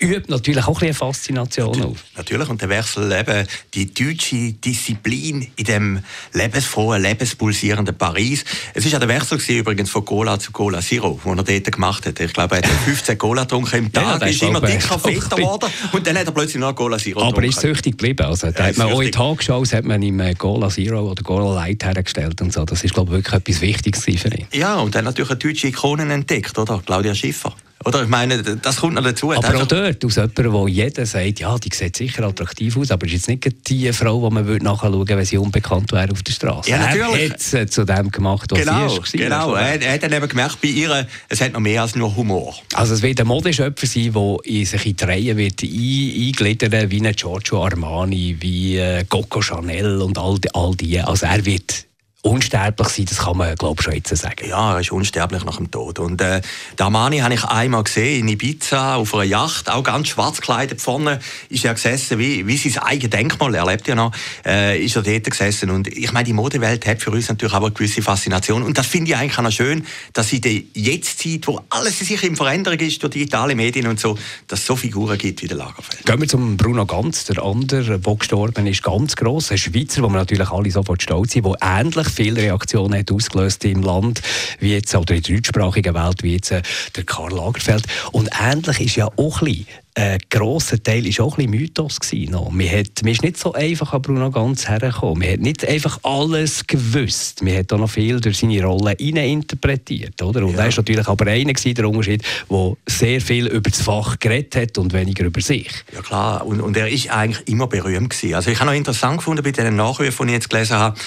übt 0.00 0.30
natürlich 0.30 0.64
auch 0.64 0.80
ein 0.80 0.86
eine 0.86 0.94
Faszination 0.94 1.82
auf. 1.82 2.04
Natürlich, 2.16 2.48
und 2.48 2.60
der 2.60 2.68
Wechsel 2.68 3.10
eben, 3.12 3.46
die 3.74 3.92
deutsche 3.92 4.52
Disziplin 4.52 5.48
in 5.56 5.64
dem 5.64 6.00
lebensfrohen, 6.32 7.02
lebenspulsierenden 7.02 7.96
Paris. 7.96 8.44
Es 8.74 8.84
war 8.84 8.92
ja 8.92 8.98
der 8.98 9.08
Wechsel 9.08 9.38
gewesen, 9.38 9.58
übrigens 9.58 9.90
von 9.90 10.04
Cola 10.04 10.38
zu 10.38 10.52
Cola 10.52 10.80
Zero, 10.80 11.20
den 11.24 11.38
er 11.38 11.44
dort 11.44 11.72
gemacht 11.72 12.06
hat. 12.06 12.20
Ich 12.20 12.32
glaube, 12.32 12.56
er 12.56 12.62
hat 12.62 12.70
15 12.84 13.18
Cola 13.18 13.42
getrunken 13.42 13.76
im 13.76 13.92
Tag, 13.92 14.20
ja, 14.20 14.26
ist 14.26 14.42
immer 14.42 14.60
dicker, 14.60 14.98
fetter 14.98 15.36
geworden 15.36 15.70
und 15.92 16.06
dann 16.06 16.16
hat 16.18 16.26
er 16.26 16.32
plötzlich 16.32 16.60
noch 16.60 16.74
Cola 16.74 16.98
Zero 16.98 17.22
Aber 17.22 17.42
er 17.42 17.48
ist 17.48 17.60
süchtig 17.60 17.98
geblieben. 17.98 18.26
Also, 18.26 18.50
da 18.50 18.64
hat 18.64 18.76
man 18.76 18.92
auch 18.92 19.00
in 19.00 19.12
Tagshows 19.12 19.72
hat 19.72 19.84
man 19.84 20.02
ihm 20.02 20.20
äh, 20.20 20.34
Cola 20.34 20.68
Zero 20.68 21.10
oder 21.10 21.22
Cola 21.22 21.54
Light 21.54 21.84
hergestellt 21.84 22.40
und 22.40 22.52
so. 22.52 22.64
Das 22.64 22.84
ist, 22.84 22.94
glaube 22.94 23.10
ich, 23.10 23.24
wirklich 23.24 23.34
etwas 23.34 23.60
Wichtiges 23.60 24.04
für 24.04 24.10
ihn. 24.10 24.46
Ja, 24.52 24.76
und 24.76 24.94
dann 24.94 25.04
natürlich 25.04 25.30
eine 25.30 25.38
deutsche 25.38 25.68
Ikone 25.68 26.12
entdeckt, 26.12 26.56
oder? 26.58 26.82
Claudia 26.84 27.14
Schiffer. 27.14 27.54
Oder 27.84 28.02
ich 28.02 28.08
meine, 28.08 28.42
das 28.42 28.76
kommt 28.76 28.94
noch 28.94 29.02
dazu. 29.02 29.32
Aber 29.32 29.62
auch 29.62 29.66
dort, 29.66 30.04
aus 30.04 30.16
jemandem, 30.16 30.52
wo 30.52 30.66
jeder 30.66 31.06
sagt, 31.06 31.40
ja, 31.40 31.56
die 31.58 31.68
sieht 31.72 31.96
sicher 31.96 32.24
attraktiv 32.24 32.76
aus, 32.76 32.90
aber 32.90 33.06
ist 33.06 33.12
jetzt 33.12 33.28
nicht 33.28 33.68
die 33.68 33.92
Frau, 33.92 34.28
die 34.28 34.34
man 34.34 34.46
würde 34.46 34.64
nachschauen 34.64 34.94
würde, 34.94 35.16
wenn 35.16 35.24
sie 35.24 35.38
unbekannt 35.38 35.92
wäre 35.92 36.10
auf 36.10 36.22
der 36.22 36.32
Straße. 36.32 36.70
Ja, 36.70 36.78
natürlich. 36.78 37.22
Er 37.22 37.30
hat 37.30 37.66
es 37.66 37.70
zu 37.70 37.84
dem 37.84 38.10
gemacht, 38.10 38.50
was 38.50 38.58
genau, 38.58 38.88
sie 38.88 38.96
ist. 38.98 39.12
Genau, 39.12 39.54
er, 39.54 39.80
er 39.80 39.92
hat 39.94 40.02
dann 40.02 40.12
eben 40.12 40.28
gemerkt, 40.28 40.60
bei 40.60 40.68
ihr, 40.68 41.06
es 41.28 41.40
hat 41.40 41.52
noch 41.52 41.60
mehr 41.60 41.82
als 41.82 41.94
nur 41.94 42.16
Humor. 42.16 42.54
Also 42.74 42.94
es 42.94 43.02
wird 43.02 43.20
ein 43.20 43.26
Modeschöpfer 43.26 43.86
sein, 43.86 44.12
der 44.12 44.66
sich 44.66 44.86
in 44.86 44.96
die 44.96 45.04
Reihe 45.04 45.36
wird 45.36 45.62
eingliedern 45.62 46.90
wie 46.90 47.06
ein 47.06 47.12
Giorgio 47.14 47.64
Armani, 47.64 48.36
wie 48.40 48.78
äh, 48.78 49.04
Coco 49.04 49.40
Chanel 49.40 50.00
und 50.00 50.18
all 50.18 50.38
die, 50.38 50.52
all 50.54 50.74
die. 50.74 51.00
Also 51.00 51.26
er 51.26 51.44
wird 51.44 51.86
unsterblich 52.26 52.88
sein, 52.88 53.04
das 53.06 53.18
kann 53.18 53.36
man, 53.36 53.54
glaube 53.54 53.76
ich, 53.78 53.84
schon 53.84 53.94
jetzt 53.94 54.16
sagen. 54.16 54.48
Ja, 54.48 54.74
er 54.74 54.80
ist 54.80 54.90
unsterblich 54.90 55.44
nach 55.44 55.58
dem 55.58 55.70
Tod. 55.70 56.00
Und 56.00 56.20
äh, 56.20 56.40
den 56.76 56.84
Armani 56.84 57.18
habe 57.18 57.34
ich 57.34 57.44
einmal 57.44 57.84
gesehen 57.84 58.22
in 58.22 58.28
Ibiza 58.28 58.96
auf 58.96 59.14
einer 59.14 59.22
Yacht, 59.22 59.70
auch 59.70 59.84
ganz 59.84 60.08
schwarz 60.08 60.40
gekleidet. 60.40 60.80
Vorne 60.80 61.20
ist 61.48 61.64
er 61.64 61.74
gesessen, 61.74 62.18
wie, 62.18 62.46
wie 62.46 62.56
sein 62.56 62.82
eigenes 62.82 63.10
Denkmal, 63.10 63.54
er 63.54 63.66
lebt 63.66 63.86
ja 63.86 63.94
noch, 63.94 64.10
äh, 64.44 64.82
ist 64.82 64.96
er 64.96 65.02
dort 65.02 65.30
gesessen. 65.30 65.70
Und 65.70 65.86
ich 65.86 66.12
meine, 66.12 66.24
die 66.24 66.32
Modewelt 66.32 66.84
hat 66.86 67.00
für 67.00 67.12
uns 67.12 67.28
natürlich 67.28 67.54
auch 67.54 67.62
eine 67.62 67.70
gewisse 67.70 68.02
Faszination. 68.02 68.64
Und 68.64 68.76
das 68.76 68.86
finde 68.86 69.12
ich 69.12 69.16
eigentlich 69.16 69.38
auch 69.38 69.50
schön, 69.52 69.86
dass 70.12 70.32
in 70.32 70.40
der 70.40 70.62
Jetztzeit, 70.74 71.46
wo 71.46 71.60
alles 71.70 72.00
sich 72.00 72.22
in 72.24 72.34
Veränderung 72.34 72.80
ist 72.80 73.00
durch 73.02 73.12
digitale 73.12 73.54
Medien 73.54 73.86
und 73.86 74.00
so, 74.00 74.18
dass 74.48 74.60
es 74.60 74.66
so 74.66 74.74
Figuren 74.74 75.16
gibt 75.16 75.42
wie 75.42 75.46
der 75.46 75.58
Lagerfeld. 75.58 76.04
Gehen 76.04 76.20
wir 76.20 76.28
zum 76.28 76.56
Bruno 76.56 76.86
Ganz, 76.86 77.24
der 77.24 77.42
andere, 77.42 78.00
der 78.00 78.14
gestorben 78.16 78.66
ist, 78.66 78.82
ganz 78.82 79.14
gross, 79.14 79.52
ein 79.52 79.58
Schweizer, 79.58 80.02
wo 80.02 80.08
wir 80.08 80.16
natürlich 80.16 80.50
alle 80.50 80.70
sofort 80.72 81.02
stolz 81.02 81.32
sind, 81.32 81.46
der 81.46 81.54
ähnlich 81.62 82.15
viele 82.16 82.40
Reaktionen 82.40 82.98
hat 82.98 83.12
ausgelöst 83.12 83.64
im 83.64 83.82
Land, 83.82 84.22
wie 84.58 84.72
jetzt, 84.72 84.94
oder 84.94 85.14
in 85.14 85.22
der 85.22 85.36
deutschsprachigen 85.36 85.94
Welt, 85.94 86.22
wie 86.22 86.32
jetzt 86.32 86.50
äh, 86.50 86.62
der 86.96 87.04
Karl 87.04 87.32
Lagerfeld. 87.32 87.84
Und 88.12 88.30
ähnlich 88.40 88.80
ist 88.80 88.96
ja 88.96 89.06
auch 89.16 89.42
ein 89.42 89.46
bisschen 89.46 89.66
ein 89.98 90.18
grosser 90.28 90.82
Teil 90.82 91.04
war 91.04 91.24
auch 91.24 91.38
ein 91.38 91.50
bisschen 91.50 91.50
Mythos. 91.62 91.98
Noch. 92.28 92.50
Man, 92.50 92.68
hat, 92.68 93.02
man 93.02 93.12
ist 93.12 93.22
nicht 93.22 93.38
so 93.38 93.54
einfach 93.54 93.94
an 93.94 94.02
Bruno 94.02 94.30
Ganz 94.30 94.68
hergekommen. 94.68 95.20
Man 95.20 95.32
hat 95.32 95.40
nicht 95.40 95.66
einfach 95.66 95.98
alles 96.02 96.66
gewusst. 96.66 97.42
Man 97.42 97.56
hat 97.56 97.72
auch 97.72 97.78
noch 97.78 97.88
viel 97.88 98.20
durch 98.20 98.38
seine 98.38 98.62
Rolle 98.62 98.92
interpretiert. 98.92 100.20
Oder? 100.20 100.44
Und 100.44 100.52
ja. 100.52 100.58
er 100.58 100.68
war 100.68 100.76
natürlich 100.76 101.08
aber 101.08 101.26
einer, 101.28 101.52
der 101.54 101.88
Unterschied, 101.88 102.22
der 102.50 102.76
sehr 102.86 103.20
viel 103.22 103.46
über 103.46 103.70
das 103.70 103.80
Fach 103.80 104.18
geredet 104.18 104.56
hat 104.56 104.78
und 104.78 104.92
weniger 104.92 105.24
über 105.24 105.40
sich. 105.40 105.70
Ja 105.94 106.02
klar, 106.02 106.46
und, 106.46 106.60
und 106.60 106.76
er 106.76 106.88
ist 106.88 107.10
eigentlich 107.10 107.48
immer 107.48 107.66
berühmt. 107.66 108.10
Gewesen. 108.10 108.34
Also 108.34 108.50
ich 108.50 108.60
habe 108.60 108.70
noch 108.70 108.76
interessant 108.76 109.16
gefunden 109.16 109.42
bei 109.42 109.52
den 109.52 109.76
Nachrufen, 109.76 110.26
die 110.26 110.32
ich 110.32 110.36
jetzt 110.36 110.50
gelesen 110.50 110.76
habe, 110.76 110.98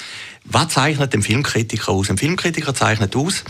was 0.44 0.68
zeichnet 0.68 1.12
den 1.12 1.22
Filmkritiker 1.22 1.92
aus? 1.92 2.10
Ein 2.10 2.18
Filmkritiker 2.18 2.74
zeichnet 2.74 3.14
aus, 3.14 3.44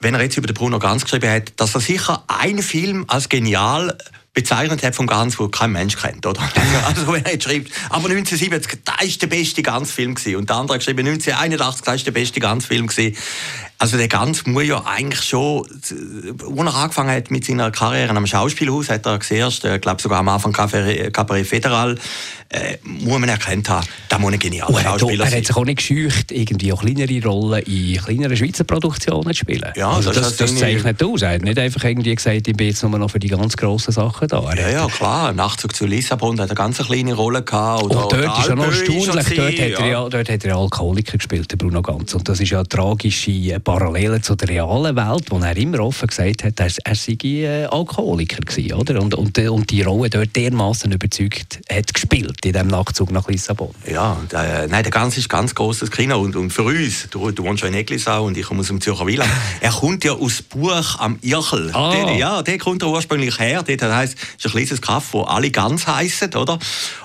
wenn 0.00 0.14
er 0.14 0.22
jetzt 0.22 0.38
über 0.38 0.46
den 0.46 0.54
Bruno 0.54 0.78
Ganz 0.78 1.04
geschrieben 1.04 1.30
hat, 1.30 1.52
dass 1.60 1.74
er 1.74 1.80
sicher 1.80 2.24
einen 2.26 2.62
Film 2.62 3.04
als 3.08 3.28
genial 3.28 3.98
bezeichnet 4.34 4.82
hat 4.82 4.94
vom 4.94 5.06
Ganz, 5.06 5.38
wo 5.38 5.48
kein 5.48 5.72
Mensch 5.72 5.96
kennt, 5.96 6.24
oder? 6.24 6.40
also 6.86 7.12
wenn 7.12 7.24
er 7.24 7.32
jetzt 7.32 7.44
schreibt, 7.44 7.70
aber 7.90 8.08
1970, 8.08 8.80
das 8.84 9.06
ist 9.06 9.22
der 9.22 9.26
beste 9.26 9.62
Ganzfilm 9.62 10.14
gewesen. 10.14 10.36
Und 10.36 10.48
der 10.48 10.56
andere 10.56 10.74
hat 10.74 10.80
geschrieben, 10.80 11.06
1981, 11.06 11.84
das 11.84 11.94
ist 11.96 12.06
der 12.06 12.12
beste 12.12 12.40
Ganzfilm 12.40 12.86
gewesen. 12.86 13.16
Also 13.82 13.96
der 13.96 14.06
Ganz 14.06 14.46
muss 14.46 14.64
ja 14.64 14.84
eigentlich 14.86 15.22
schon, 15.22 15.66
als 15.66 15.92
er 15.92 16.74
angefangen 16.74 17.10
hat 17.10 17.32
mit 17.32 17.44
seiner 17.44 17.72
Karriere 17.72 18.10
am 18.16 18.26
Schauspielhaus, 18.28 18.88
hat 18.88 19.04
er 19.06 19.18
zuerst, 19.18 19.64
ich 19.64 19.80
glaube 19.80 20.00
sogar 20.00 20.20
am 20.20 20.28
Anfang 20.28 20.52
Cabaret 20.52 21.46
Federal, 21.46 21.98
äh, 22.48 22.76
muss 22.84 23.18
man 23.18 23.28
erkannt 23.28 23.68
haben, 23.68 23.86
da 24.08 24.18
muss 24.18 24.32
ein 24.32 24.38
genialer 24.38 24.78
Schauspieler 24.80 25.24
sein. 25.24 25.32
Er 25.32 25.38
hat 25.38 25.46
sich 25.46 25.56
auch 25.56 25.64
nicht 25.64 25.78
gescheucht, 25.78 26.30
irgendwie 26.30 26.72
auch 26.72 26.82
kleinere 26.82 27.26
Rollen 27.26 27.62
in 27.64 27.96
kleineren 27.96 28.36
Schweizer 28.36 28.62
Produktionen 28.62 29.32
zu 29.32 29.40
spielen. 29.40 29.72
Ja, 29.74 29.90
also 29.90 30.12
das, 30.12 30.36
das, 30.36 30.52
das 30.52 30.56
zeichnet 30.56 31.02
aus. 31.02 31.22
Er 31.22 31.34
hat 31.34 31.42
nicht 31.42 31.58
einfach 31.58 31.82
irgendwie 31.82 32.14
gesagt, 32.14 32.46
ich 32.46 32.56
bin 32.56 32.68
jetzt 32.68 32.82
nur 32.84 32.96
noch 32.96 33.10
für 33.10 33.18
die 33.18 33.28
ganz 33.28 33.56
grossen 33.56 33.90
Sachen 33.90 34.21
da. 34.26 34.42
Er 34.50 34.70
ja, 34.70 34.80
ja, 34.80 34.86
klar. 34.86 35.30
Im 35.30 35.36
Nachzug 35.36 35.74
zu 35.74 35.86
Lissabon 35.86 36.40
hat 36.40 36.50
er 36.50 36.50
eine 36.50 36.54
ganz 36.54 36.78
kleine 36.78 37.14
Rolle 37.14 37.42
gehabt. 37.42 37.84
Oder, 37.84 38.02
und 38.04 38.12
dort 38.12 38.38
ist 38.38 38.48
er 38.48 38.56
noch 38.56 38.66
erstaunlich. 38.66 39.06
Dort, 39.06 39.28
hat 39.28 39.80
er 39.80 39.86
ja, 39.86 40.08
dort 40.08 40.28
hat 40.28 40.44
er 40.44 40.56
Alkoholiker 40.56 41.18
gespielt, 41.18 41.50
der 41.50 41.56
Bruno 41.56 41.82
Ganz. 41.82 42.14
Und 42.14 42.28
das 42.28 42.40
ist 42.40 42.50
ja 42.50 42.58
eine 42.58 42.68
tragische 42.68 43.58
Parallele 43.60 44.20
zu 44.20 44.34
der 44.34 44.48
realen 44.48 44.96
Welt, 44.96 45.24
wo 45.30 45.38
er 45.38 45.56
immer 45.56 45.80
offen 45.80 46.08
gesagt 46.08 46.44
hat, 46.44 46.60
er, 46.60 46.70
er 46.84 46.94
sei 46.94 47.16
äh, 47.22 47.64
Alkoholiker 47.64 48.40
gewesen, 48.40 48.74
oder? 48.74 49.00
Und, 49.00 49.14
und, 49.14 49.38
und 49.38 49.70
die 49.70 49.82
Rolle 49.82 50.10
dort 50.10 50.34
dermaßen 50.36 50.92
überzeugt 50.92 51.60
hat 51.70 51.92
gespielt 51.92 52.44
in 52.44 52.52
diesem 52.52 52.68
Nachzug 52.68 53.10
nach 53.10 53.28
Lissabon. 53.28 53.70
Ja, 53.90 54.16
der, 54.30 54.68
nein, 54.68 54.82
der 54.82 54.92
Ganz 54.92 55.16
ist 55.16 55.26
ein 55.26 55.28
ganz 55.28 55.54
grosses 55.54 55.90
Kino. 55.90 56.20
Und, 56.20 56.36
und 56.36 56.52
für 56.52 56.62
uns, 56.62 57.08
du, 57.10 57.30
du 57.30 57.44
wohnst 57.44 57.62
ja 57.62 57.68
in 57.68 57.74
Eglisau 57.74 58.26
und 58.26 58.36
ich 58.36 58.46
komme 58.46 58.60
aus 58.60 58.68
dem 58.68 58.80
Zürcher 58.80 59.06
Wieland, 59.06 59.30
er 59.60 59.70
kommt 59.70 60.04
ja 60.04 60.12
aus 60.12 60.42
Buch 60.42 60.98
am 60.98 61.18
Irchel. 61.22 61.70
Ah. 61.72 61.92
Der, 61.92 62.16
ja, 62.16 62.42
der 62.42 62.58
kommt 62.58 62.82
ursprünglich 62.82 63.38
her. 63.38 63.62
Dort 63.62 63.82
heisst, 63.82 64.11
es 64.14 64.44
ist 64.44 64.46
ein 64.46 64.52
kleines 64.52 64.82
Kaff, 64.82 65.12
wo 65.12 65.22
alle 65.22 65.50
ganz 65.50 65.86
heißen, 65.86 66.34
oder? 66.34 66.58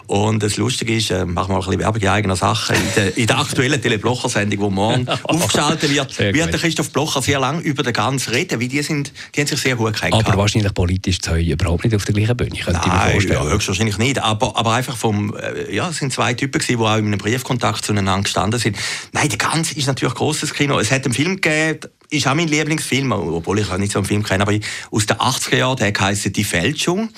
Und 0.08 0.42
das 0.42 0.56
Lustige 0.56 0.96
ist, 0.96 1.12
äh, 1.12 1.26
machen 1.26 1.50
wir 1.50 1.56
ein 1.56 1.66
bisschen 1.66 1.80
Werbung 1.80 2.02
in 2.02 2.08
eigener 2.08 2.36
Sache, 2.38 2.74
in 2.74 2.82
der, 2.96 3.18
in 3.18 3.28
der 3.28 3.40
aktuellen 3.40 3.82
Tele-Blocher-Sendung, 3.82 4.70
die 4.70 4.74
morgen 4.74 5.08
aufgeschaltet 5.24 5.90
wird, 5.90 6.18
wird 6.18 6.54
der 6.54 6.60
Christoph 6.60 6.92
Blocher 6.92 7.22
sehr 7.22 7.40
lange 7.40 7.62
über 7.62 7.84
den 7.84 7.94
Ganz 7.94 8.30
reden, 8.30 8.62
weil 8.62 8.70
die, 8.70 8.82
sind, 8.82 9.12
die 9.36 9.42
haben 9.42 9.48
sich 9.48 9.60
sehr 9.60 9.76
gut 9.76 9.96
kennengelernt. 9.96 10.28
Aber 10.30 10.38
wahrscheinlich 10.38 10.74
politisch 10.74 11.20
zwei 11.20 11.42
überhaupt 11.42 11.84
nicht 11.84 11.96
auf 11.96 12.06
der 12.06 12.16
gleichen 12.16 12.38
Bühne, 12.38 12.52
könnte 12.52 12.80
Nein, 12.80 12.84
ich 12.86 13.06
mir 13.06 13.12
vorstellen. 13.12 13.44
Ja, 13.44 13.50
höchstwahrscheinlich 13.50 13.98
nicht. 13.98 14.20
Aber, 14.20 14.56
aber 14.56 14.74
einfach 14.74 14.96
vom, 14.96 15.36
äh, 15.36 15.76
ja, 15.76 15.90
es 15.90 15.98
sind 15.98 16.14
zwei 16.14 16.34
Typen 16.34 16.60
gewesen, 16.60 16.80
die 16.80 16.86
auch 16.86 16.98
in 16.98 17.08
einem 17.08 17.18
Briefkontakt 17.18 17.84
zueinander 17.84 18.24
gestanden 18.24 18.60
sind. 18.60 18.78
Nein, 19.12 19.28
der 19.28 19.38
Ganz 19.38 19.74
ist 19.74 19.88
natürlich 19.88 20.14
ein 20.14 20.18
grosses 20.18 20.54
Kino. 20.54 20.80
Es 20.80 20.92
hat 20.92 21.04
einen 21.04 21.14
Film 21.14 21.42
gegeben, 21.42 21.80
ist 22.10 22.28
auch 22.28 22.36
mein 22.36 22.48
Lieblingsfilm, 22.48 23.12
obwohl 23.12 23.60
ich 23.60 23.70
nicht 23.78 23.92
so 23.92 24.00
einen 24.00 24.06
Film 24.06 24.24
kenne, 24.24 24.44
aber 24.44 24.58
aus 24.92 25.06
den 25.06 25.18
80er 25.18 25.58
Jahren, 25.58 25.78
der 25.78 25.94
heisst 26.00 26.36
«Die 26.36 26.44
Fälschung». 26.44 27.10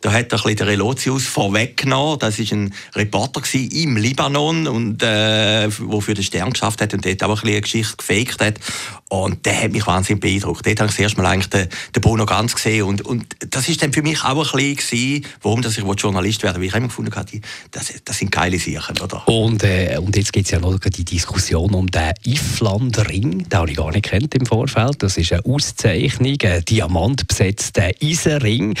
Da 0.00 0.12
hat 0.12 0.32
er 0.32 0.38
den 0.38 0.66
Relotius 0.66 1.26
vorweggenommen. 1.26 2.18
Das 2.18 2.38
war 2.38 2.56
ein 2.56 2.74
Reporter 2.94 3.42
im 3.54 3.96
Libanon, 3.96 4.66
und, 4.66 5.02
äh, 5.02 5.68
der 5.68 6.00
für 6.00 6.14
den 6.14 6.24
Stern 6.24 6.50
geschafft 6.50 6.80
hat 6.80 6.94
und 6.94 7.04
dort 7.04 7.22
auch 7.24 7.42
ein 7.42 7.48
eine 7.48 7.60
Geschichte 7.60 7.96
gefaked 7.96 8.40
hat. 8.40 8.54
Und 9.08 9.46
der 9.46 9.62
hat 9.62 9.72
mich 9.72 9.86
wahnsinnig 9.86 10.20
beeindruckt. 10.20 10.66
Dort 10.66 10.80
habe 10.80 10.90
ich 10.90 10.96
das 10.96 11.02
erste 11.02 11.22
Mal 11.22 11.28
eigentlich 11.30 11.48
den, 11.48 11.68
den 11.94 12.00
Bruno 12.02 12.26
Ganz 12.26 12.54
gesehen. 12.54 12.84
Und, 12.84 13.02
und 13.02 13.24
das 13.48 13.68
ist 13.68 13.82
dann 13.82 13.92
für 13.92 14.02
mich 14.02 14.22
auch 14.22 14.54
ein 14.54 14.74
bisschen, 14.74 15.24
warum 15.42 15.62
dass 15.62 15.78
ich 15.78 15.84
Journalist 15.84 16.42
werden 16.42 16.60
Wie 16.60 16.66
ich 16.66 16.74
immer 16.74 16.88
gefunden 16.88 17.14
habe, 17.14 17.40
das, 17.70 17.92
das 18.04 18.18
sind 18.18 18.30
geile 18.30 18.58
Sachen. 18.58 18.98
Oder? 19.00 19.26
Und, 19.26 19.64
äh, 19.64 19.98
und 19.98 20.14
jetzt 20.14 20.32
gibt 20.32 20.46
es 20.46 20.52
ja 20.52 20.60
noch 20.60 20.78
die 20.78 21.04
Diskussion 21.04 21.74
um 21.74 21.86
den 21.86 22.12
Ifland-Ring. 22.24 23.48
Den 23.48 23.58
habe 23.58 23.70
ich 23.70 23.76
gar 23.76 23.90
nicht 23.90 24.04
kennt 24.04 24.34
im 24.34 24.44
Vorfeld. 24.44 25.02
Das 25.02 25.16
ist 25.16 25.32
eine 25.32 25.44
Auszeichnung, 25.46 26.36
ein 26.42 26.64
diamantbesetzter 26.66 27.90
Eisenring, 28.02 28.74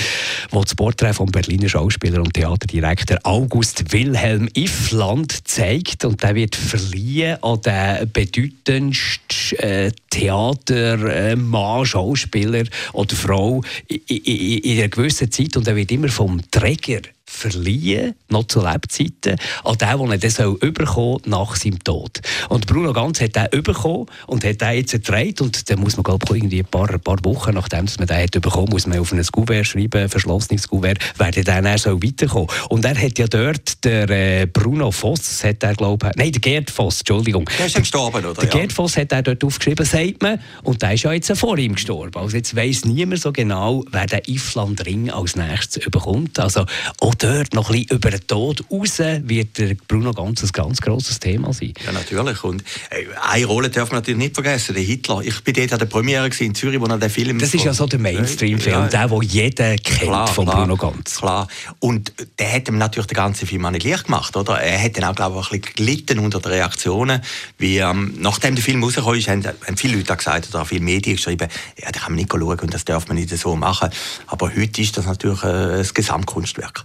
wo 0.50 0.62
das 0.62 0.74
Porträt 0.74 1.07
vom 1.14 1.30
Berliner 1.30 1.68
Schauspieler 1.68 2.20
und 2.20 2.34
Theaterdirektor 2.34 3.18
August 3.22 3.92
Wilhelm 3.92 4.48
Ifland 4.54 5.46
zeigt. 5.46 6.04
Und 6.04 6.22
der 6.22 6.34
wird 6.34 6.56
verliehen 6.56 7.42
an 7.42 7.60
den 7.62 8.10
bedeutendsten 8.12 9.58
äh, 9.58 9.90
Theatermann, 10.10 11.86
Schauspieler 11.86 12.64
oder 12.92 13.14
Frau 13.14 13.62
in, 13.86 14.00
in, 14.06 14.58
in 14.58 14.78
einer 14.78 14.88
gewissen 14.88 15.30
Zeit. 15.30 15.56
Und 15.56 15.66
er 15.66 15.76
wird 15.76 15.92
immer 15.92 16.08
vom 16.08 16.40
Träger 16.50 17.02
verliehen, 17.38 18.14
noch 18.28 18.46
zu 18.48 18.60
Lebzeiten, 18.60 19.36
an 19.64 19.78
den, 19.78 19.98
den 19.98 20.10
er 20.10 20.18
dann 20.18 20.30
soll 20.30 20.58
überkommen 20.60 21.20
nach 21.26 21.56
seinem 21.56 21.82
Tod. 21.82 22.20
Und 22.48 22.66
Bruno 22.66 22.92
Ganz 22.92 23.20
hat 23.20 23.36
den 23.36 23.62
bekommen 23.62 24.06
und 24.26 24.44
hat 24.44 24.60
den 24.60 24.74
jetzt 24.74 24.92
erträgt 24.92 25.40
und 25.40 25.70
dann 25.70 25.80
muss 25.80 25.96
man 25.96 26.04
glaube 26.04 26.24
ich 26.28 26.36
irgendwie 26.36 26.60
ein 26.60 26.64
paar, 26.64 26.90
ein 26.90 27.00
paar 27.00 27.18
Wochen, 27.24 27.54
nachdem 27.54 27.86
man 27.98 28.06
den 28.06 28.16
hat 28.16 28.32
bekommen, 28.32 28.68
muss 28.70 28.86
man 28.86 28.98
auf 28.98 29.12
ein 29.12 29.22
Kuvert 29.24 29.66
schreiben, 29.66 30.02
ein 30.02 30.08
verschlossenes 30.08 30.68
Kuvert, 30.68 30.98
wer 31.16 31.30
dann 31.30 31.66
er 31.66 31.78
soll 31.78 32.02
weiterkommen. 32.02 32.48
Und 32.68 32.84
er 32.84 33.00
hat 33.00 33.18
ja 33.18 33.26
dort, 33.26 33.84
der 33.84 34.10
äh, 34.10 34.46
Bruno 34.46 34.90
Voss, 34.90 35.44
hat 35.44 35.62
er 35.62 35.74
glaube 35.74 36.10
nein, 36.16 36.32
der 36.32 36.40
Gerd 36.40 36.70
Voss, 36.70 37.00
Entschuldigung. 37.00 37.48
Der 37.58 37.66
ist 37.66 37.74
ja 37.74 37.80
gestorben, 37.80 38.24
oder? 38.24 38.34
Der 38.34 38.44
ja. 38.44 38.50
Gerd 38.50 38.72
Voss 38.72 38.96
hat 38.96 39.12
er 39.12 39.22
dort 39.22 39.44
aufgeschrieben, 39.44 39.86
sagt 39.86 40.22
man, 40.22 40.40
und 40.62 40.82
der 40.82 40.94
ist 40.94 41.04
ja 41.04 41.12
jetzt 41.12 41.36
vor 41.38 41.58
ihm 41.58 41.74
gestorben. 41.74 42.18
Also 42.20 42.36
jetzt 42.36 42.56
weiss 42.56 42.84
niemand 42.84 43.20
so 43.20 43.32
genau, 43.32 43.84
wer 43.90 44.06
den 44.06 44.20
Ifland 44.26 44.84
Ring 44.86 45.10
als 45.10 45.36
nächstes 45.36 45.84
bekommt. 45.90 46.38
Also 46.38 46.64
auch 47.00 47.14
dort 47.28 47.54
noch 47.54 47.70
ein 47.70 47.76
bisschen 47.76 47.96
über 47.96 48.10
den 48.10 48.26
Tod 48.26 48.64
raus 48.70 48.98
wird 48.98 49.58
der 49.58 49.76
Bruno 49.86 50.12
ganz 50.12 50.42
ein 50.42 50.50
ganz 50.52 50.80
grosses 50.80 51.20
Thema 51.20 51.52
sein. 51.52 51.74
Ja, 51.84 51.92
natürlich. 51.92 52.42
Und 52.44 52.62
äh, 52.90 53.04
eine 53.30 53.46
Rolle 53.46 53.70
darf 53.70 53.90
man 53.90 54.00
natürlich 54.00 54.18
nicht 54.18 54.34
vergessen, 54.34 54.74
der 54.74 54.82
Hitler. 54.82 55.20
Ich 55.22 55.42
bin 55.44 55.54
dort 55.54 55.72
an 55.72 55.78
der 55.78 55.86
Premiere 55.86 56.28
in 56.38 56.54
Zürich, 56.54 56.80
wo 56.80 56.86
er 56.86 56.98
den 56.98 57.10
Film... 57.10 57.38
Das 57.38 57.54
ist 57.54 57.64
ja 57.64 57.74
so 57.74 57.86
der 57.86 57.98
Mainstream-Film, 57.98 58.74
ja. 58.74 58.88
der, 58.88 59.08
den 59.08 59.22
jeder 59.22 59.76
kennt 59.76 60.00
klar, 60.00 60.26
von 60.26 60.46
Bruno 60.46 60.76
Ganz. 60.76 61.16
Klar. 61.16 61.48
Und 61.80 62.12
der 62.38 62.52
hat 62.52 62.68
ihm 62.68 62.78
natürlich 62.78 63.06
den 63.06 63.16
ganzen 63.16 63.46
Film 63.46 63.64
auch 63.66 63.70
nicht 63.70 63.84
leicht 63.84 64.04
gemacht, 64.04 64.36
oder? 64.36 64.60
Er 64.60 64.82
hat 64.82 64.96
dann 64.96 65.04
auch, 65.04 65.14
glaube 65.14 65.40
ich, 65.40 65.52
ein 65.52 65.60
bisschen 65.60 65.74
gelitten 65.76 66.18
unter 66.20 66.40
den 66.40 66.52
Reaktionen. 66.52 67.20
Wie, 67.58 67.78
ähm, 67.78 68.14
nachdem 68.18 68.54
der 68.54 68.64
Film 68.64 68.82
rausgekommen 68.82 69.18
ist, 69.18 69.28
haben, 69.28 69.44
haben 69.44 69.76
viele 69.76 69.96
Leute 69.96 70.16
gesagt, 70.16 70.48
oder 70.48 70.62
auch 70.62 70.66
viele 70.66 70.82
Medien 70.82 71.16
geschrieben, 71.16 71.48
ja, 71.78 71.90
da 71.90 72.00
kann 72.00 72.12
man 72.12 72.16
nicht 72.16 72.30
schauen 72.30 72.60
und 72.60 72.72
das 72.72 72.84
darf 72.84 73.08
man 73.08 73.16
nicht 73.16 73.36
so 73.36 73.56
machen. 73.56 73.90
Aber 74.26 74.54
heute 74.54 74.80
ist 74.80 74.96
das 74.96 75.06
natürlich 75.06 75.42
äh, 75.42 75.80
ein 75.80 75.88
Gesamtkunstwerk. 75.92 76.84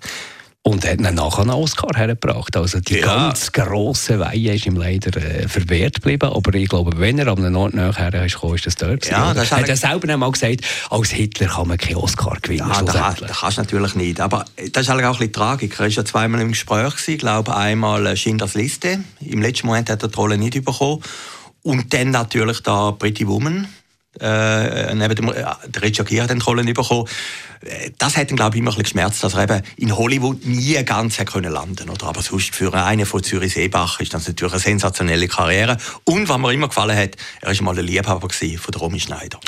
Und 0.65 0.88
hat 0.88 1.03
dann 1.03 1.15
nachher 1.15 1.41
einen 1.41 1.51
Oscar 1.51 1.89
hergebracht. 1.93 2.55
Also 2.55 2.79
die 2.79 3.00
ja. 3.00 3.05
ganz 3.05 3.51
grosse 3.51 4.17
Weihe 4.17 4.55
ist 4.55 4.65
ihm 4.65 4.77
leider 4.77 5.22
äh, 5.22 5.50
verwehrt 5.50 5.96
geblieben. 5.96 6.32
Aber 6.32 6.53
ich 6.53 6.70
glaube, 6.70 6.98
wenn 6.98 7.20
er 7.20 7.27
an 7.27 7.39
einem 7.39 7.58
Ort 7.58 7.74
nachher 7.74 8.13
ist 8.24 8.36
gekommen, 8.36 8.55
ist 8.55 8.65
das 8.65 8.77
dort. 8.77 9.05
Ja, 9.10 9.34
das 9.34 9.51
hat 9.51 9.67
er 9.67 9.75
selber 9.75 10.13
einmal 10.13 10.32
gesagt, 10.32 10.62
als 10.89 11.12
Hitler 11.12 11.48
kann 11.48 11.67
man 11.67 11.77
keinen 11.77 11.98
Oscar 11.98 12.38
gewinnen. 12.41 12.70
Ja, 12.70 12.82
das, 12.82 13.20
das 13.20 13.39
kannst 13.41 13.58
du 13.58 13.62
natürlich 13.62 13.96
nicht. 13.96 14.22
Aber 14.22 14.46
das 14.72 14.84
ist 14.84 14.89
auch 14.89 14.98
ein 14.98 15.12
bisschen 15.12 15.34
Tragik. 15.34 15.74
Er 15.74 15.79
war 15.79 15.88
ja 15.88 16.05
zweimal 16.05 16.39
im 16.39 16.50
Gespräch. 16.50 16.93
Ich 17.08 17.17
glaube, 17.17 17.53
einmal 17.53 18.08
äh, 18.08 18.15
Schindlers 18.15 18.53
Liste. 18.53 19.00
Im 19.20 19.41
letzten 19.41 19.67
Moment 19.67 19.89
hat 19.89 20.01
er 20.01 20.08
die 20.08 20.15
Rolle 20.15 20.38
nicht 20.38 20.63
bekommen. 20.63 21.03
Und 21.62 21.93
dann 21.93 22.12
natürlich 22.12 22.63
da 22.63 22.91
Pretty 22.91 23.27
Woman. 23.27 23.67
Äh, 24.20 24.93
neben 24.93 25.15
dem, 25.15 25.29
äh, 25.29 25.43
der 25.67 25.82
Richard 25.82 26.08
Gere 26.08 26.24
hat 26.24 26.29
die 26.32 26.39
Rolle 26.39 26.63
bekommen. 26.63 27.08
Äh, 27.62 27.91
das 27.98 28.15
hat 28.15 28.29
ihn, 28.29 28.38
glaube 28.38 28.55
ich, 28.55 28.60
immer 28.60 28.70
ein 28.70 28.75
bisschen 28.75 28.84
geschmerzt, 28.84 29.24
dass 29.24 29.34
er 29.34 29.43
eben 29.43 29.62
in 29.77 29.96
Hollywood 29.96 30.46
nie 30.46 30.75
ganz 30.84 31.17
hat 31.20 31.32
können 31.32 31.51
landen 31.51 31.89
oder 31.89 32.08
Aber 32.08 32.22
sonst 32.22 32.53
für 32.53 32.72
einen 32.74 33.08
von 33.08 33.24
Zürich 33.24 33.53
Seebach 33.53 34.00
ist 34.00 34.13
das 34.13 34.27
natürlich 34.27 34.53
eine 34.53 34.62
sensationelle 34.62 35.27
Karriere. 35.27 35.77
Und 36.03 36.29
was 36.29 36.38
mir 36.38 36.53
immer 36.53 36.67
gefallen 36.67 36.96
hat, 36.96 37.15
er 37.41 37.58
war 37.58 37.63
mal 37.63 37.75
der 37.75 37.84
Liebhaber 37.84 38.27
von 38.29 38.72
der 38.72 38.82
Romy 38.82 39.00
Schneider. 39.00 39.39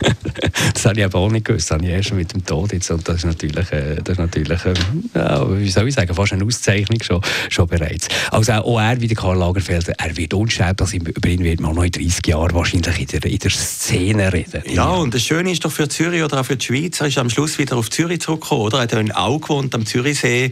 das 0.74 0.86
habe 0.86 1.00
ich 1.00 1.04
aber 1.04 1.18
auch 1.18 1.30
nicht 1.30 1.44
gewusst. 1.44 1.70
Das 1.70 1.76
habe 1.76 1.86
ich 1.86 1.92
erst 1.92 2.14
mit 2.14 2.32
dem 2.32 2.44
Tod 2.44 2.72
jetzt. 2.72 2.90
Und 2.90 3.06
das 3.06 3.16
ist 3.16 3.24
natürlich, 3.26 3.70
äh, 3.70 3.96
das 3.96 4.12
ist 4.12 4.18
natürlich 4.18 4.64
äh, 4.64 4.74
ja, 5.14 5.58
wie 5.58 5.70
soll 5.70 5.88
ich 5.88 5.94
sagen, 5.94 6.14
fast 6.14 6.32
eine 6.32 6.44
Auszeichnung 6.44 7.02
schon, 7.02 7.20
schon 7.50 7.66
bereits. 7.66 8.08
Also 8.30 8.52
auch 8.52 8.80
er, 8.80 8.98
wie 9.00 9.08
der 9.08 9.16
Karl 9.16 9.36
Lagerfeld, 9.36 9.88
er 9.88 10.16
wird 10.16 10.32
dass 10.76 10.94
über 10.94 11.28
ihn 11.28 11.44
wird 11.44 11.60
man 11.60 11.74
noch 11.74 11.84
in 11.84 11.90
30 11.90 12.26
Jahren 12.26 12.54
wahrscheinlich 12.54 13.00
in 13.00 13.06
der, 13.06 13.24
in 13.26 13.38
der 13.38 13.50
Szene 13.50 13.89
reden. 13.92 14.62
Ja, 14.66 14.90
und 14.90 15.14
das 15.14 15.22
Schöne 15.22 15.50
ist 15.50 15.64
doch 15.64 15.72
für 15.72 15.88
Zürich 15.88 16.22
oder 16.22 16.40
auch 16.40 16.44
für 16.44 16.56
die 16.56 16.64
Schweiz, 16.64 17.00
er 17.00 17.08
ist 17.08 17.18
am 17.18 17.30
Schluss 17.30 17.58
wieder 17.58 17.76
auf 17.76 17.90
Zürich 17.90 18.20
zurückgekommen, 18.20 18.62
oder? 18.62 18.78
Er 18.78 18.82
hat 18.82 18.92
in 18.92 19.12
Au 19.12 19.38
gewohnt, 19.38 19.74
am 19.74 19.86
Zürichsee. 19.86 20.50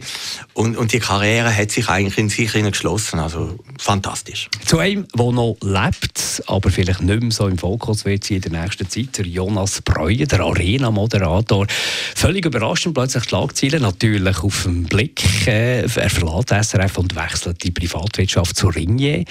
Und, 0.53 0.77
und 0.77 0.91
die 0.91 0.99
Karriere 0.99 1.55
hat 1.55 1.71
sich 1.71 1.87
eigentlich 1.89 2.17
in 2.17 2.29
sich 2.29 2.51
geschlossen. 2.53 3.19
Also 3.19 3.57
fantastisch. 3.77 4.49
Zu 4.65 4.79
einem, 4.79 5.07
der 5.15 5.31
noch 5.31 5.57
lebt, 5.61 6.43
aber 6.47 6.69
vielleicht 6.69 7.01
nicht 7.01 7.21
mehr 7.21 7.31
so 7.31 7.47
im 7.47 7.57
Fokus 7.57 8.05
wird 8.05 8.29
in 8.31 8.41
der 8.41 8.51
nächsten 8.51 8.89
Zeit, 8.89 9.17
der 9.17 9.25
Jonas 9.25 9.81
Breuer, 9.81 10.25
der 10.25 10.41
Arena-Moderator. 10.41 11.67
Völlig 12.15 12.45
überraschend 12.45 12.93
plötzlich 12.93 13.23
Schlagzeilen, 13.23 13.81
natürlich 13.81 14.43
auf 14.43 14.63
den 14.63 14.83
Blick. 14.83 15.23
Er 15.45 15.89
verlässt 15.89 16.49
SRF 16.49 16.97
und 16.97 17.15
wechselt 17.15 17.63
die 17.63 17.71
Privatwirtschaft 17.71 18.55
zu 18.55 18.67
Ringier. 18.67 19.25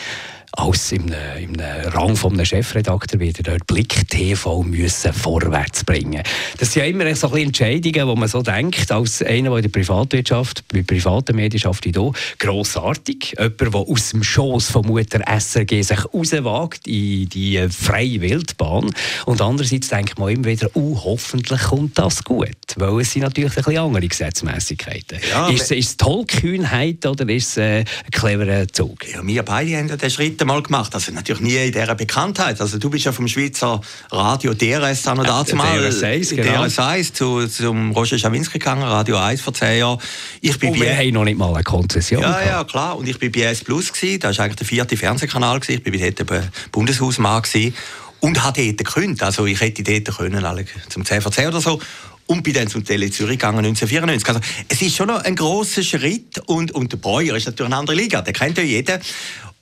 Als 0.52 0.92
im, 0.92 1.06
im 1.38 1.56
Rang 1.92 2.16
von 2.16 2.32
einem 2.32 2.44
Chefredakteur 2.44 3.20
wieder 3.20 3.42
dort 3.42 3.66
Blick 3.66 4.08
TV 4.08 4.62
müssen 4.62 5.12
vorwärts 5.12 5.84
bringen. 5.84 6.22
Das 6.58 6.72
sind 6.72 6.82
ja 6.82 6.88
immer 6.88 7.14
so 7.14 7.30
ein 7.32 7.44
Entscheidungen, 7.44 8.08
wo 8.08 8.16
man 8.16 8.28
so 8.28 8.42
denkt, 8.42 8.90
als 8.90 9.22
einer, 9.22 9.50
der 9.50 9.58
in 9.58 9.62
der 9.62 9.68
Privatwirtschaft, 9.70 10.64
bei 10.72 10.82
privaten 10.82 11.36
Medien 11.36 11.64
arbeitet, 11.64 11.96
hier, 11.96 12.12
grossartig. 12.38 13.34
Jemand, 13.38 13.60
der 13.60 13.74
aus 13.74 14.10
dem 14.10 14.22
Schoss 14.22 14.70
von 14.70 14.86
Mutter 14.86 15.20
SRG 15.26 15.82
sich 15.82 16.04
rauswagt 16.12 16.86
in 16.86 17.28
die 17.28 17.66
freie 17.70 18.20
Wildbahn. 18.20 18.90
Und 19.26 19.40
andererseits 19.40 19.88
denkt 19.88 20.18
man 20.18 20.30
immer 20.30 20.46
wieder, 20.46 20.74
uh, 20.74 20.98
hoffentlich 21.04 21.60
kommt 21.60 21.98
das 21.98 22.24
gut. 22.24 22.48
Weil 22.76 23.00
es 23.00 23.12
sind 23.12 23.22
natürlich 23.22 23.50
ein 23.50 23.64
bisschen 23.64 23.78
andere 23.78 24.08
Gesetzmäßigkeiten. 24.08 25.18
Ja, 25.30 25.48
ist, 25.48 25.70
es 25.70 25.96
Tollkühnheit 25.96 27.04
oder 27.06 27.28
ist 27.28 27.56
es 27.56 27.58
ein 27.58 27.84
cleverer 28.10 28.68
Zug? 28.68 29.06
Ja, 29.08 29.26
wir 29.26 29.42
beide 29.42 29.76
haben 29.76 29.88
den 29.88 30.10
Schritt 30.10 30.37
mal 30.44 30.62
gemacht. 30.62 30.94
Also 30.94 31.12
natürlich 31.12 31.42
nie 31.42 31.56
in 31.56 31.72
dieser 31.72 31.94
Bekanntheit. 31.94 32.60
Also 32.60 32.78
du 32.78 32.90
bist 32.90 33.04
ja 33.04 33.12
vom 33.12 33.28
Schweizer 33.28 33.80
Radio 34.10 34.54
DRS 34.54 35.06
an 35.06 35.18
und 35.18 35.28
dazu 35.28 35.56
mal. 35.56 35.78
DRS 35.78 36.02
1, 36.02 36.30
genau. 36.30 36.64
DRS 36.64 36.78
1 36.78 37.12
zu, 37.12 37.46
zum 37.46 37.92
Roger 37.92 38.18
Schawinski 38.18 38.58
gegangen, 38.58 38.82
Radio 38.82 39.16
1 39.16 39.40
vor 39.40 39.54
zehn 39.54 39.78
Jahren. 39.78 40.00
Ich 40.40 40.58
bin 40.58 40.70
und 40.70 40.80
wir 40.80 40.96
haben 40.96 41.12
noch 41.12 41.24
nicht 41.24 41.38
mal 41.38 41.54
eine 41.54 41.64
Konzession. 41.64 42.22
Ja, 42.22 42.44
ja, 42.44 42.64
klar. 42.64 42.96
Und 42.96 43.08
ich 43.08 43.18
bin 43.18 43.32
bei 43.32 43.42
S 43.42 43.64
Plus 43.64 43.92
gewesen. 43.92 44.20
Das 44.20 44.38
war 44.38 44.44
eigentlich 44.44 44.56
der 44.56 44.66
vierte 44.66 44.96
Fernsehkanal 44.96 45.60
gewesen. 45.60 45.82
Ich 45.84 45.92
bin 45.92 46.14
dort 46.14 46.50
Bundeshausmann 46.72 47.42
gewesen. 47.42 47.74
Und 48.20 48.42
habe 48.42 48.64
dort 48.64 48.78
gekündigt. 48.78 49.22
Also 49.22 49.46
ich 49.46 49.60
hätte 49.60 49.82
dort 49.84 50.18
können, 50.18 50.44
alle 50.44 50.64
zum 50.88 51.04
CVC 51.04 51.46
oder 51.46 51.60
so 51.60 51.80
und 52.28 52.42
bin 52.42 52.52
dann 52.52 52.68
zum 52.68 52.84
Tele 52.84 53.10
Zürich 53.10 53.38
gegangen 53.38 53.58
1994. 53.58 54.28
Also 54.28 54.40
es 54.68 54.82
ist 54.82 54.94
schon 54.94 55.08
noch 55.08 55.24
ein 55.24 55.34
großer 55.34 55.82
Schritt 55.82 56.38
und, 56.46 56.72
und 56.72 56.92
der 56.92 56.98
Breuer 56.98 57.34
ist 57.34 57.46
natürlich 57.46 57.72
eine 57.72 57.80
andere 57.80 57.96
Liga, 57.96 58.20
der 58.20 58.32
kennt 58.32 58.58
ja 58.58 58.64
jeder. 58.64 59.00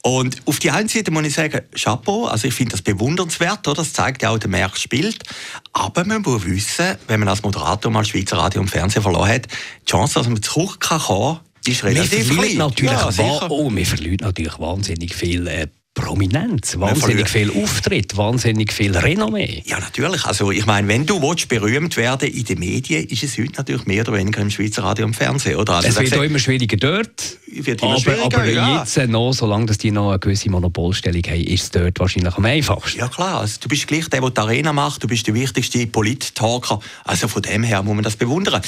Und 0.07 0.37
auf 0.47 0.61
die 0.61 0.71
einen 0.71 0.89
Seite 0.89 1.11
muss 1.11 1.27
ich 1.27 1.35
sagen, 1.35 1.63
Chapeau, 1.75 2.27
also 2.27 2.47
ich 2.47 2.55
finde 2.55 2.71
das 2.71 2.83
bewundernswert, 2.83 3.67
oder? 3.67 3.83
das 3.83 3.93
zeigt 3.93 4.23
ja 4.23 4.31
auch, 4.31 4.39
der 4.39 4.49
Markt 4.49 4.79
spielt. 4.79 5.25
Aber 5.73 6.05
man 6.05 6.23
muss 6.23 6.47
wissen, 6.47 6.95
wenn 7.09 7.19
man 7.19 7.29
als 7.29 7.43
Moderator 7.43 7.91
mal 7.91 8.05
Schweizer 8.05 8.37
Radio 8.37 8.61
und 8.61 8.69
Fernsehen 8.69 9.03
verloren 9.03 9.29
hat, 9.29 9.49
die 9.83 9.91
Chance, 9.91 10.15
dass 10.15 10.29
man 10.29 10.41
zurück 10.41 10.79
kann 10.79 11.41
ist 11.67 11.83
relativ 11.83 12.31
klein. 12.31 12.57
Natürlich 12.57 12.93
ja, 12.93 13.49
oh, 13.49 13.69
wir 13.75 13.85
verlieren 13.85 14.19
natürlich 14.21 14.57
wahnsinnig 14.61 15.13
viel 15.13 15.49
äh, 15.49 15.67
Prominenz, 15.97 16.79
wahnsinnig 16.79 17.29
viel 17.29 17.51
Auftritt, 17.51 18.19
wahnsinnig 18.19 18.71
viel 18.71 18.95
Renommee. 18.95 19.63
Ja, 19.65 19.81
natürlich. 19.81 20.27
Also, 20.27 20.51
ich 20.51 20.67
meine, 20.67 20.87
wenn 20.89 21.07
du 21.07 21.23
willst, 21.23 21.49
berühmt 21.49 21.97
werden 21.97 22.29
in 22.29 22.45
den 22.45 22.59
Medien, 22.59 23.07
ist 23.07 23.23
es 23.23 23.39
heute 23.39 23.55
natürlich 23.57 23.87
mehr 23.87 24.03
oder 24.03 24.13
weniger 24.13 24.43
im 24.43 24.51
Schweizer 24.51 24.85
Radio 24.85 25.07
und 25.07 25.17
Fernsehen. 25.17 25.57
Oder? 25.57 25.77
Also, 25.77 25.89
es 25.89 25.99
wird 25.99 26.17
auch 26.17 26.23
immer 26.23 26.39
schwieriger 26.39 26.77
dort. 26.77 27.39
Wird 27.47 27.81
immer 27.81 27.93
aber, 27.93 28.01
schwieriger, 28.01 28.25
aber 28.25 28.45
ja. 28.45 28.79
jetzt 28.81 29.09
noch, 29.09 29.33
solange 29.33 29.67
dass 29.67 29.79
die 29.79 29.91
noch 29.91 30.11
eine 30.11 30.19
gewisse 30.19 30.51
Monopolstellung 30.51 31.23
haben, 31.23 31.41
ist 31.41 31.63
es 31.63 31.71
dort 31.71 31.99
wahrscheinlich 31.99 32.37
am 32.37 32.45
einfachsten. 32.45 33.01
Ja 33.01 33.09
klar, 33.09 33.41
also, 33.41 33.57
du 33.59 33.69
bist 33.69 33.89
gleich 33.89 34.07
der, 34.11 34.21
der 34.21 34.31
die 34.31 34.41
Arena 34.41 34.75
macht, 34.75 35.03
du 35.03 35.09
bist 35.09 35.27
der 35.27 35.33
wichtigste 35.33 35.87
Polit-Talker. 35.87 36.79
Also 37.05 37.27
von 37.27 37.41
dem 37.41 37.63
her 37.63 37.83
muss 37.83 37.95
man 37.95 38.05
das 38.05 38.17
bewundern. 38.17 38.61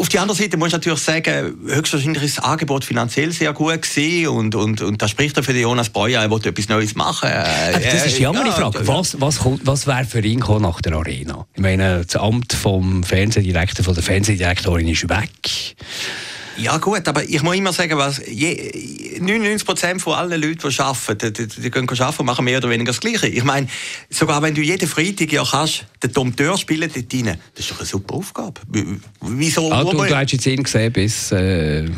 Auf 0.00 0.08
die 0.08 0.18
andere 0.18 0.34
Seite 0.34 0.56
muss 0.56 0.68
ich 0.68 0.72
natürlich 0.72 1.00
sagen, 1.00 1.58
höchstwahrscheinlich 1.66 2.22
ist 2.22 2.38
das 2.38 2.44
Angebot 2.44 2.86
finanziell 2.86 3.32
sehr 3.32 3.52
gut 3.52 3.82
gewesen 3.82 4.28
und, 4.28 4.54
und, 4.54 4.80
und 4.80 5.02
das 5.02 5.10
spricht 5.10 5.36
ja 5.36 5.42
für 5.42 5.52
den 5.52 5.60
Jonas 5.60 5.90
Breuer, 5.90 6.22
er 6.22 6.30
will 6.30 6.40
etwas 6.42 6.70
Neues 6.70 6.94
machen. 6.94 7.28
Aber 7.28 7.78
das 7.78 8.06
ist 8.06 8.18
die 8.18 8.26
andere 8.26 8.50
Frage. 8.50 8.88
Was, 8.88 9.20
was, 9.20 9.40
was 9.62 9.86
wäre 9.86 10.06
für 10.06 10.20
ihn 10.20 10.38
nach 10.38 10.80
der 10.80 10.94
Arena? 10.94 11.46
Ich 11.54 11.60
meine, 11.60 12.06
das 12.06 12.16
Amt 12.16 12.54
vom 12.54 13.04
Fernsehdirektor, 13.04 13.84
von 13.84 13.92
der 13.92 14.02
Fernsehdirektorin 14.02 14.88
ist 14.88 15.06
weg. 15.10 15.76
Ja 16.60 16.76
gut, 16.78 17.06
aber 17.08 17.24
ich 17.24 17.42
muss 17.42 17.56
immer 17.56 17.72
sagen, 17.72 17.96
was 17.96 18.20
je, 18.26 18.72
99% 19.18 19.98
von 19.98 20.14
allen 20.14 20.40
Leuten, 20.40 20.68
die 20.68 20.80
arbeiten, 20.80 21.32
die, 21.32 21.46
die, 21.46 21.60
die 21.60 21.70
gehen 21.70 21.88
arbeiten 21.88 22.20
und 22.20 22.26
machen 22.26 22.44
mehr 22.44 22.58
oder 22.58 22.68
weniger 22.68 22.92
das 22.92 23.00
Gleiche. 23.00 23.28
Ich 23.28 23.44
meine, 23.44 23.66
sogar 24.10 24.42
wenn 24.42 24.54
du 24.54 24.60
jeden 24.60 24.88
Freitag 24.88 25.32
ja 25.32 25.44
kannst, 25.44 25.86
den 26.02 26.12
Dompteur 26.12 26.58
spielen 26.58 26.90
dort 26.94 27.14
rein, 27.14 27.38
das 27.54 27.64
ist 27.64 27.70
doch 27.70 27.78
eine 27.78 27.86
super 27.86 28.14
Aufgabe. 28.14 28.60
Wieso? 29.20 29.72
Ah, 29.72 29.84
du, 29.84 29.92
du 29.92 30.16
hast 30.16 30.32
jetzt 30.32 30.46
ihn 30.46 30.62
gesehen 30.62 30.92
bis... 30.92 31.32
Äh 31.32 31.88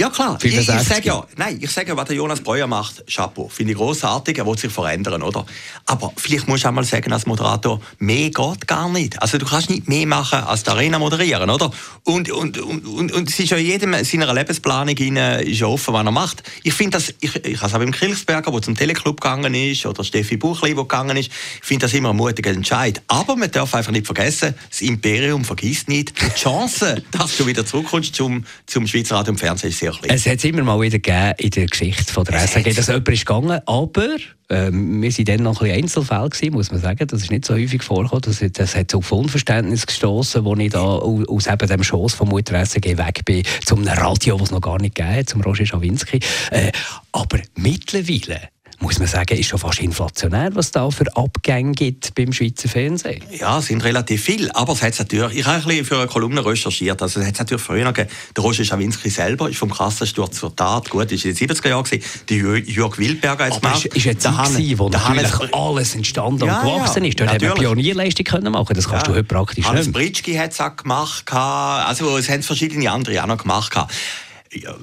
ja 0.00 0.08
klar, 0.08 0.38
ich, 0.42 0.56
ich 0.56 0.66
sage 0.66 1.02
ja, 1.04 1.24
nein, 1.36 1.58
ich 1.60 1.70
sage, 1.70 1.94
was 1.96 2.06
der 2.06 2.16
Jonas 2.16 2.40
Breuer 2.40 2.66
macht, 2.66 3.04
Chapeau, 3.06 3.48
finde 3.48 3.72
ich 3.72 3.78
großartig, 3.78 4.38
er 4.38 4.46
will 4.46 4.56
sich 4.56 4.72
verändern, 4.72 5.22
oder? 5.22 5.44
Aber 5.84 6.12
vielleicht 6.16 6.48
musst 6.48 6.64
du 6.64 6.68
auch 6.68 6.72
mal 6.72 6.84
sagen 6.84 7.12
als 7.12 7.26
Moderator, 7.26 7.78
mehr 7.98 8.30
geht 8.30 8.66
gar 8.66 8.88
nicht. 8.88 9.20
Also 9.20 9.36
du 9.36 9.44
kannst 9.44 9.68
nicht 9.68 9.88
mehr 9.88 10.06
machen 10.06 10.40
als 10.40 10.62
die 10.62 10.70
Arena 10.70 10.98
moderieren, 10.98 11.50
oder? 11.50 11.70
Und, 12.04 12.30
und, 12.30 12.58
und, 12.58 12.86
und, 12.86 13.12
und 13.12 13.28
es 13.28 13.38
ist 13.38 13.50
ja 13.50 13.58
jedem 13.58 13.92
in 13.92 14.04
seiner 14.04 14.32
Lebensplanung 14.32 14.96
rein, 14.96 15.40
ist 15.42 15.60
ja 15.60 15.66
offen, 15.66 15.92
was 15.92 16.04
er 16.06 16.10
macht. 16.10 16.42
Ich 16.62 16.72
finde 16.72 16.96
das, 16.96 17.14
ich, 17.20 17.36
ich 17.44 17.58
habe 17.58 17.66
es 17.66 17.74
auch 17.74 17.78
beim 17.78 17.92
Kilchsberger, 17.92 18.50
der 18.50 18.62
zum 18.62 18.74
Teleclub 18.74 19.20
gegangen 19.20 19.54
ist, 19.54 19.84
oder 19.84 20.04
Steffi 20.04 20.38
Buchli, 20.38 20.74
der 20.74 20.84
gegangen 20.84 21.18
ist, 21.18 21.30
ich 21.60 21.66
finde 21.66 21.84
das 21.84 21.92
immer 21.92 22.10
ein 22.10 22.16
mutiger 22.16 22.50
Entscheid. 22.50 23.02
Aber 23.08 23.36
man 23.36 23.50
darf 23.50 23.74
einfach 23.74 23.92
nicht 23.92 24.06
vergessen, 24.06 24.54
das 24.70 24.80
Imperium 24.80 25.44
vergisst 25.44 25.88
nicht, 25.88 26.18
die 26.18 26.40
Chance, 26.40 27.02
dass 27.10 27.36
du 27.36 27.46
wieder 27.46 27.66
zurückkommst 27.66 28.14
zum, 28.14 28.46
zum 28.66 28.86
Schweizer 28.86 29.16
Radio 29.16 29.32
und 29.32 29.38
Fernsehen 29.38 29.81
klein. 29.90 30.14
Es 30.14 30.26
hat 30.26 30.38
es 30.38 30.44
immer 30.44 30.62
mal 30.62 30.80
wieder 30.80 30.98
gegeben 30.98 31.34
in 31.38 31.50
der 31.50 31.66
Geschichte 31.66 32.12
von 32.12 32.24
der 32.24 32.38
SRG, 32.40 32.74
dass 32.74 32.86
jemand 32.86 33.08
ist 33.08 33.26
gegangen, 33.26 33.60
aber 33.66 34.16
äh, 34.48 34.70
wir 34.70 35.10
waren 35.10 35.24
dann 35.24 35.42
noch 35.42 35.60
ein 35.60 35.68
bisschen 35.68 35.82
Einzelfälle 35.82 36.28
gewesen, 36.28 36.52
muss 36.52 36.70
man 36.70 36.80
sagen. 36.80 37.06
Das 37.06 37.22
ist 37.22 37.30
nicht 37.30 37.44
so 37.44 37.54
häufig 37.54 37.82
vorgekommen. 37.82 38.22
Das, 38.22 38.44
das 38.52 38.76
hat 38.76 38.94
auf 38.94 39.10
Unverständnis 39.10 39.86
gestoßen, 39.86 40.44
wo 40.44 40.54
ich 40.56 40.70
da 40.70 40.80
aus 40.82 41.46
eben 41.46 41.68
dem 41.68 41.82
Schoss 41.82 42.14
von 42.14 42.28
Mutter 42.28 42.64
SRG 42.64 42.96
weg 42.98 43.24
bin, 43.24 43.42
zum 43.64 43.86
Radio, 43.86 44.36
das 44.36 44.48
es 44.48 44.50
noch 44.52 44.60
gar 44.60 44.80
nicht 44.80 44.94
gegeben 44.94 45.16
hat, 45.16 45.28
zum 45.28 45.40
Roger 45.40 45.66
Schawinski. 45.66 46.20
Äh, 46.50 46.72
aber 47.12 47.40
mittlerweile 47.56 48.48
muss 48.82 48.98
man 48.98 49.06
sagen, 49.08 49.38
ist 49.38 49.46
schon 49.46 49.58
fast 49.58 49.80
inflationär, 49.80 50.50
was 50.54 50.72
da 50.72 50.90
für 50.90 51.06
Abgänge 51.16 51.72
gibt 51.72 52.14
beim 52.14 52.32
Schweizer 52.32 52.68
Fernsehen. 52.68 53.22
Ja, 53.30 53.58
es 53.58 53.66
sind 53.66 53.82
relativ 53.82 54.24
viele, 54.24 54.54
aber 54.54 54.72
es 54.72 54.82
hat 54.82 54.98
natürlich, 54.98 55.38
ich 55.38 55.46
habe 55.46 55.58
ein 55.58 55.64
bisschen 55.64 55.84
für 55.84 55.98
eine 55.98 56.08
Kolumne 56.08 56.44
recherchiert, 56.44 57.00
also 57.00 57.20
es 57.20 57.26
hat 57.26 57.38
natürlich 57.38 57.62
früher 57.62 57.92
gegeben, 57.92 58.10
der 58.36 58.42
Roger 58.44 58.64
Schawinski 58.64 59.08
selber 59.08 59.48
ist 59.48 59.58
vom 59.58 59.70
Kassensturz 59.70 60.38
zur 60.38 60.54
Tat, 60.54 60.90
gut, 60.90 61.10
ist 61.12 61.24
in 61.24 61.34
den 61.34 61.48
70er 61.48 61.68
Jahren 61.68 61.84
gewesen, 61.84 62.04
die 62.28 62.72
Jörg 62.72 62.98
Wilberger 62.98 63.44
als 63.44 63.62
Mann. 63.62 63.74
ist 63.74 64.06
eine 64.06 64.18
Zeit 64.18 64.48
gewesen, 64.48 64.78
wo 64.78 64.88
natürlich 64.88 65.32
Hannes, 65.32 65.52
alles 65.52 65.94
entstanden 65.94 66.46
ja, 66.46 66.60
und 66.60 66.74
gewachsen 66.74 67.04
ist. 67.04 67.20
Dort 67.20 67.30
hat 67.30 67.40
man 67.40 67.54
Pionierleistung 67.54 68.24
können 68.24 68.52
machen, 68.52 68.74
das 68.74 68.88
kannst 68.88 69.06
ja. 69.06 69.12
du 69.12 69.18
heute 69.18 69.24
praktisch 69.24 69.64
Hannes 69.64 69.86
nicht. 69.86 69.94
Hannes 69.94 70.06
Britschki 70.06 70.34
hat 70.34 70.50
es 70.50 70.60
auch 70.60 70.76
gemacht, 70.76 71.32
also 71.32 72.18
es 72.18 72.28
haben 72.28 72.42
verschiedene 72.42 72.90
andere 72.90 73.22
auch 73.22 73.28
noch 73.28 73.38
gemacht 73.38 73.72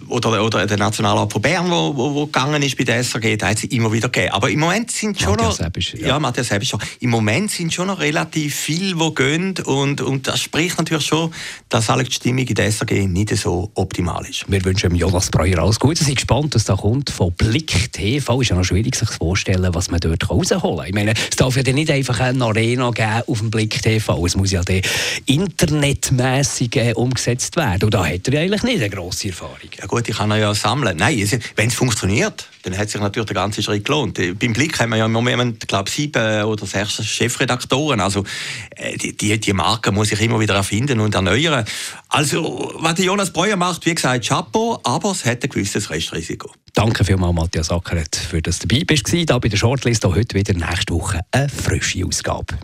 oder, 0.08 0.44
oder 0.44 0.66
der 0.66 0.78
Nationalrat 0.78 1.32
von 1.32 1.42
Bern, 1.42 1.70
wo, 1.70 1.96
wo, 1.96 2.14
wo 2.14 2.26
gegangen 2.26 2.62
ist 2.64 2.78
bei 2.78 2.84
der 2.84 3.04
SRG, 3.04 3.38
da 3.38 3.50
hat 3.50 3.58
es 3.58 3.66
immer 3.66 3.92
wieder 3.92 4.10
gegeben. 4.10 4.34
Aber 4.34 4.50
im 4.50 4.60
Moment 4.60 4.92
sind 4.92 5.20
schon 5.20 5.32
Matthias 5.32 5.60
noch... 5.60 5.68
Ebisch, 5.68 5.94
ja. 5.94 6.08
ja, 6.08 6.20
Matthias 6.20 6.52
Ebisch 6.52 6.70
schon. 6.70 6.80
Im 7.00 7.12
Moment 7.12 7.52
sind 7.52 7.74
schon 7.74 7.88
noch 7.88 8.00
relativ 8.00 8.56
viele, 8.56 8.96
die 8.96 9.16
gehen 9.16 9.56
und, 9.66 10.02
und 10.02 10.28
das 10.28 10.42
spricht 10.42 10.78
natürlich 10.78 11.06
schon, 11.06 11.32
dass 11.70 11.90
alle 11.90 12.04
die 12.04 12.12
Stimmung 12.12 12.46
in 12.46 12.56
der 12.56 12.72
SRG 12.72 13.08
nicht 13.08 13.36
so 13.38 13.70
optimal 13.76 14.26
ist. 14.26 14.50
Wir 14.50 14.64
wünschen 14.66 14.96
Jonas 14.96 15.30
Breuer 15.30 15.60
alles 15.60 15.80
Gute. 15.80 16.04
Bin 16.04 16.16
gespannt, 16.16 16.56
was 16.56 16.66
da 16.66 16.76
kommt 16.76 17.10
von 17.12 17.32
Blick 17.34 17.92
TV. 17.92 18.42
Ist 18.42 18.50
ja 18.50 18.56
noch 18.56 18.64
schwierig, 18.64 18.96
sich 18.96 19.10
vorzustellen, 19.10 19.74
was 19.74 19.92
man 19.92 20.00
dort 20.00 20.30
rausholen 20.30 20.78
kann. 20.78 20.88
Ich 20.88 20.94
meine, 20.94 21.14
es 21.14 21.36
darf 21.36 21.56
ja 21.56 21.74
nicht 21.74 21.92
einfach 21.92 22.20
eine 22.20 22.44
Arena 22.44 22.90
geben 22.92 23.22
auf 23.28 23.40
dem 23.40 23.52
Blick 23.52 23.82
TV. 23.82 24.26
Es 24.26 24.36
muss 24.36 24.52
ja 24.52 24.62
internetmässig 25.26 26.76
äh, 26.76 26.94
umgesetzt 26.94 27.56
werden. 27.56 27.86
Und 27.86 27.94
da 27.94 28.06
hat 28.06 28.28
er 28.28 28.34
ja 28.34 28.40
eigentlich 28.42 28.64
nicht 28.64 28.82
eine 28.82 28.90
grosse 28.90 29.30
Erfahrung. 29.30 29.59
Erfahrung. 29.60 29.80
Ja 29.80 29.86
gut, 29.86 30.10
ich 30.10 30.18
kann 30.18 30.32
ja 30.32 30.54
sammeln. 30.54 30.98
Nein, 30.98 31.30
wenn 31.56 31.68
es 31.68 31.76
funktioniert, 31.76 32.48
dann 32.64 32.78
hat 32.78 32.90
sich 32.90 33.00
natürlich 33.00 33.28
der 33.28 33.36
ganze 33.36 33.62
Schritt 33.62 33.86
gelohnt. 33.86 34.20
Beim 34.40 34.54
Blick 34.54 34.80
haben 34.80 34.92
wir 34.92 34.98
ja 34.98 35.06
im 35.06 35.12
Moment, 35.12 35.68
glaube 35.68 35.90
sieben 35.90 36.44
oder 36.44 36.66
sechs 36.66 37.04
Chefredaktoren. 37.06 38.00
Also 38.00 38.24
äh, 38.76 38.98
die, 38.98 39.16
die, 39.16 39.40
die 39.40 39.54
Marke 39.54 39.92
muss 39.92 40.12
ich 40.12 40.22
immer 40.22 40.40
wieder 40.40 40.56
erfinden 40.56 41.00
und 41.00 41.16
erneuern. 41.16 41.66
Also, 42.10 42.74
was 42.80 43.00
Jonas 43.00 43.32
Breuer 43.32 43.56
macht, 43.56 43.86
wie 43.86 43.96
gesagt, 43.96 44.28
Chapeau, 44.28 44.80
aber 44.84 45.12
es 45.12 45.26
hat 45.26 45.44
ein 45.44 45.50
gewisses 45.50 45.90
Restrisiko. 45.90 46.52
Danke 46.74 47.04
vielmals, 47.04 47.36
Matthias 47.36 47.72
Ackeret, 47.72 48.16
für 48.16 48.42
das 48.42 48.60
du 48.60 48.68
dabei 48.68 48.84
bist. 48.84 49.08
Hier 49.10 49.26
bei 49.26 49.40
der 49.48 49.58
Shortlist 49.58 50.06
heute 50.06 50.36
wieder 50.36 50.54
nächste 50.54 50.94
Woche 50.94 51.20
eine 51.32 51.50
frische 51.50 52.06
Ausgabe. 52.06 52.58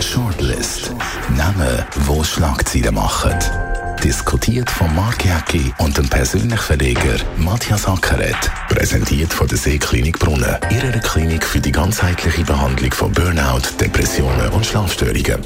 Shortlist. 0.00 0.92
Namen, 1.36 1.84
wo 2.06 2.22
Schlagzeilen 2.22 2.94
machen. 2.94 3.67
Diskutiert 4.02 4.68
von 4.70 4.94
Mark 4.94 5.22
Jäcki 5.24 5.72
und 5.78 5.98
dem 5.98 6.08
persönlichen 6.08 6.58
Verleger 6.58 7.16
Matthias 7.36 7.86
Ackeret. 7.86 8.50
Präsentiert 8.68 9.32
von 9.32 9.48
der 9.48 9.58
Seeklinik 9.58 10.18
Brunnen. 10.18 10.56
Ihrer 10.70 10.98
Klinik 11.00 11.44
für 11.44 11.60
die 11.60 11.72
ganzheitliche 11.72 12.44
Behandlung 12.44 12.92
von 12.92 13.12
Burnout, 13.12 13.62
Depressionen 13.80 14.48
und 14.50 14.64
Schlafstörungen. 14.64 15.40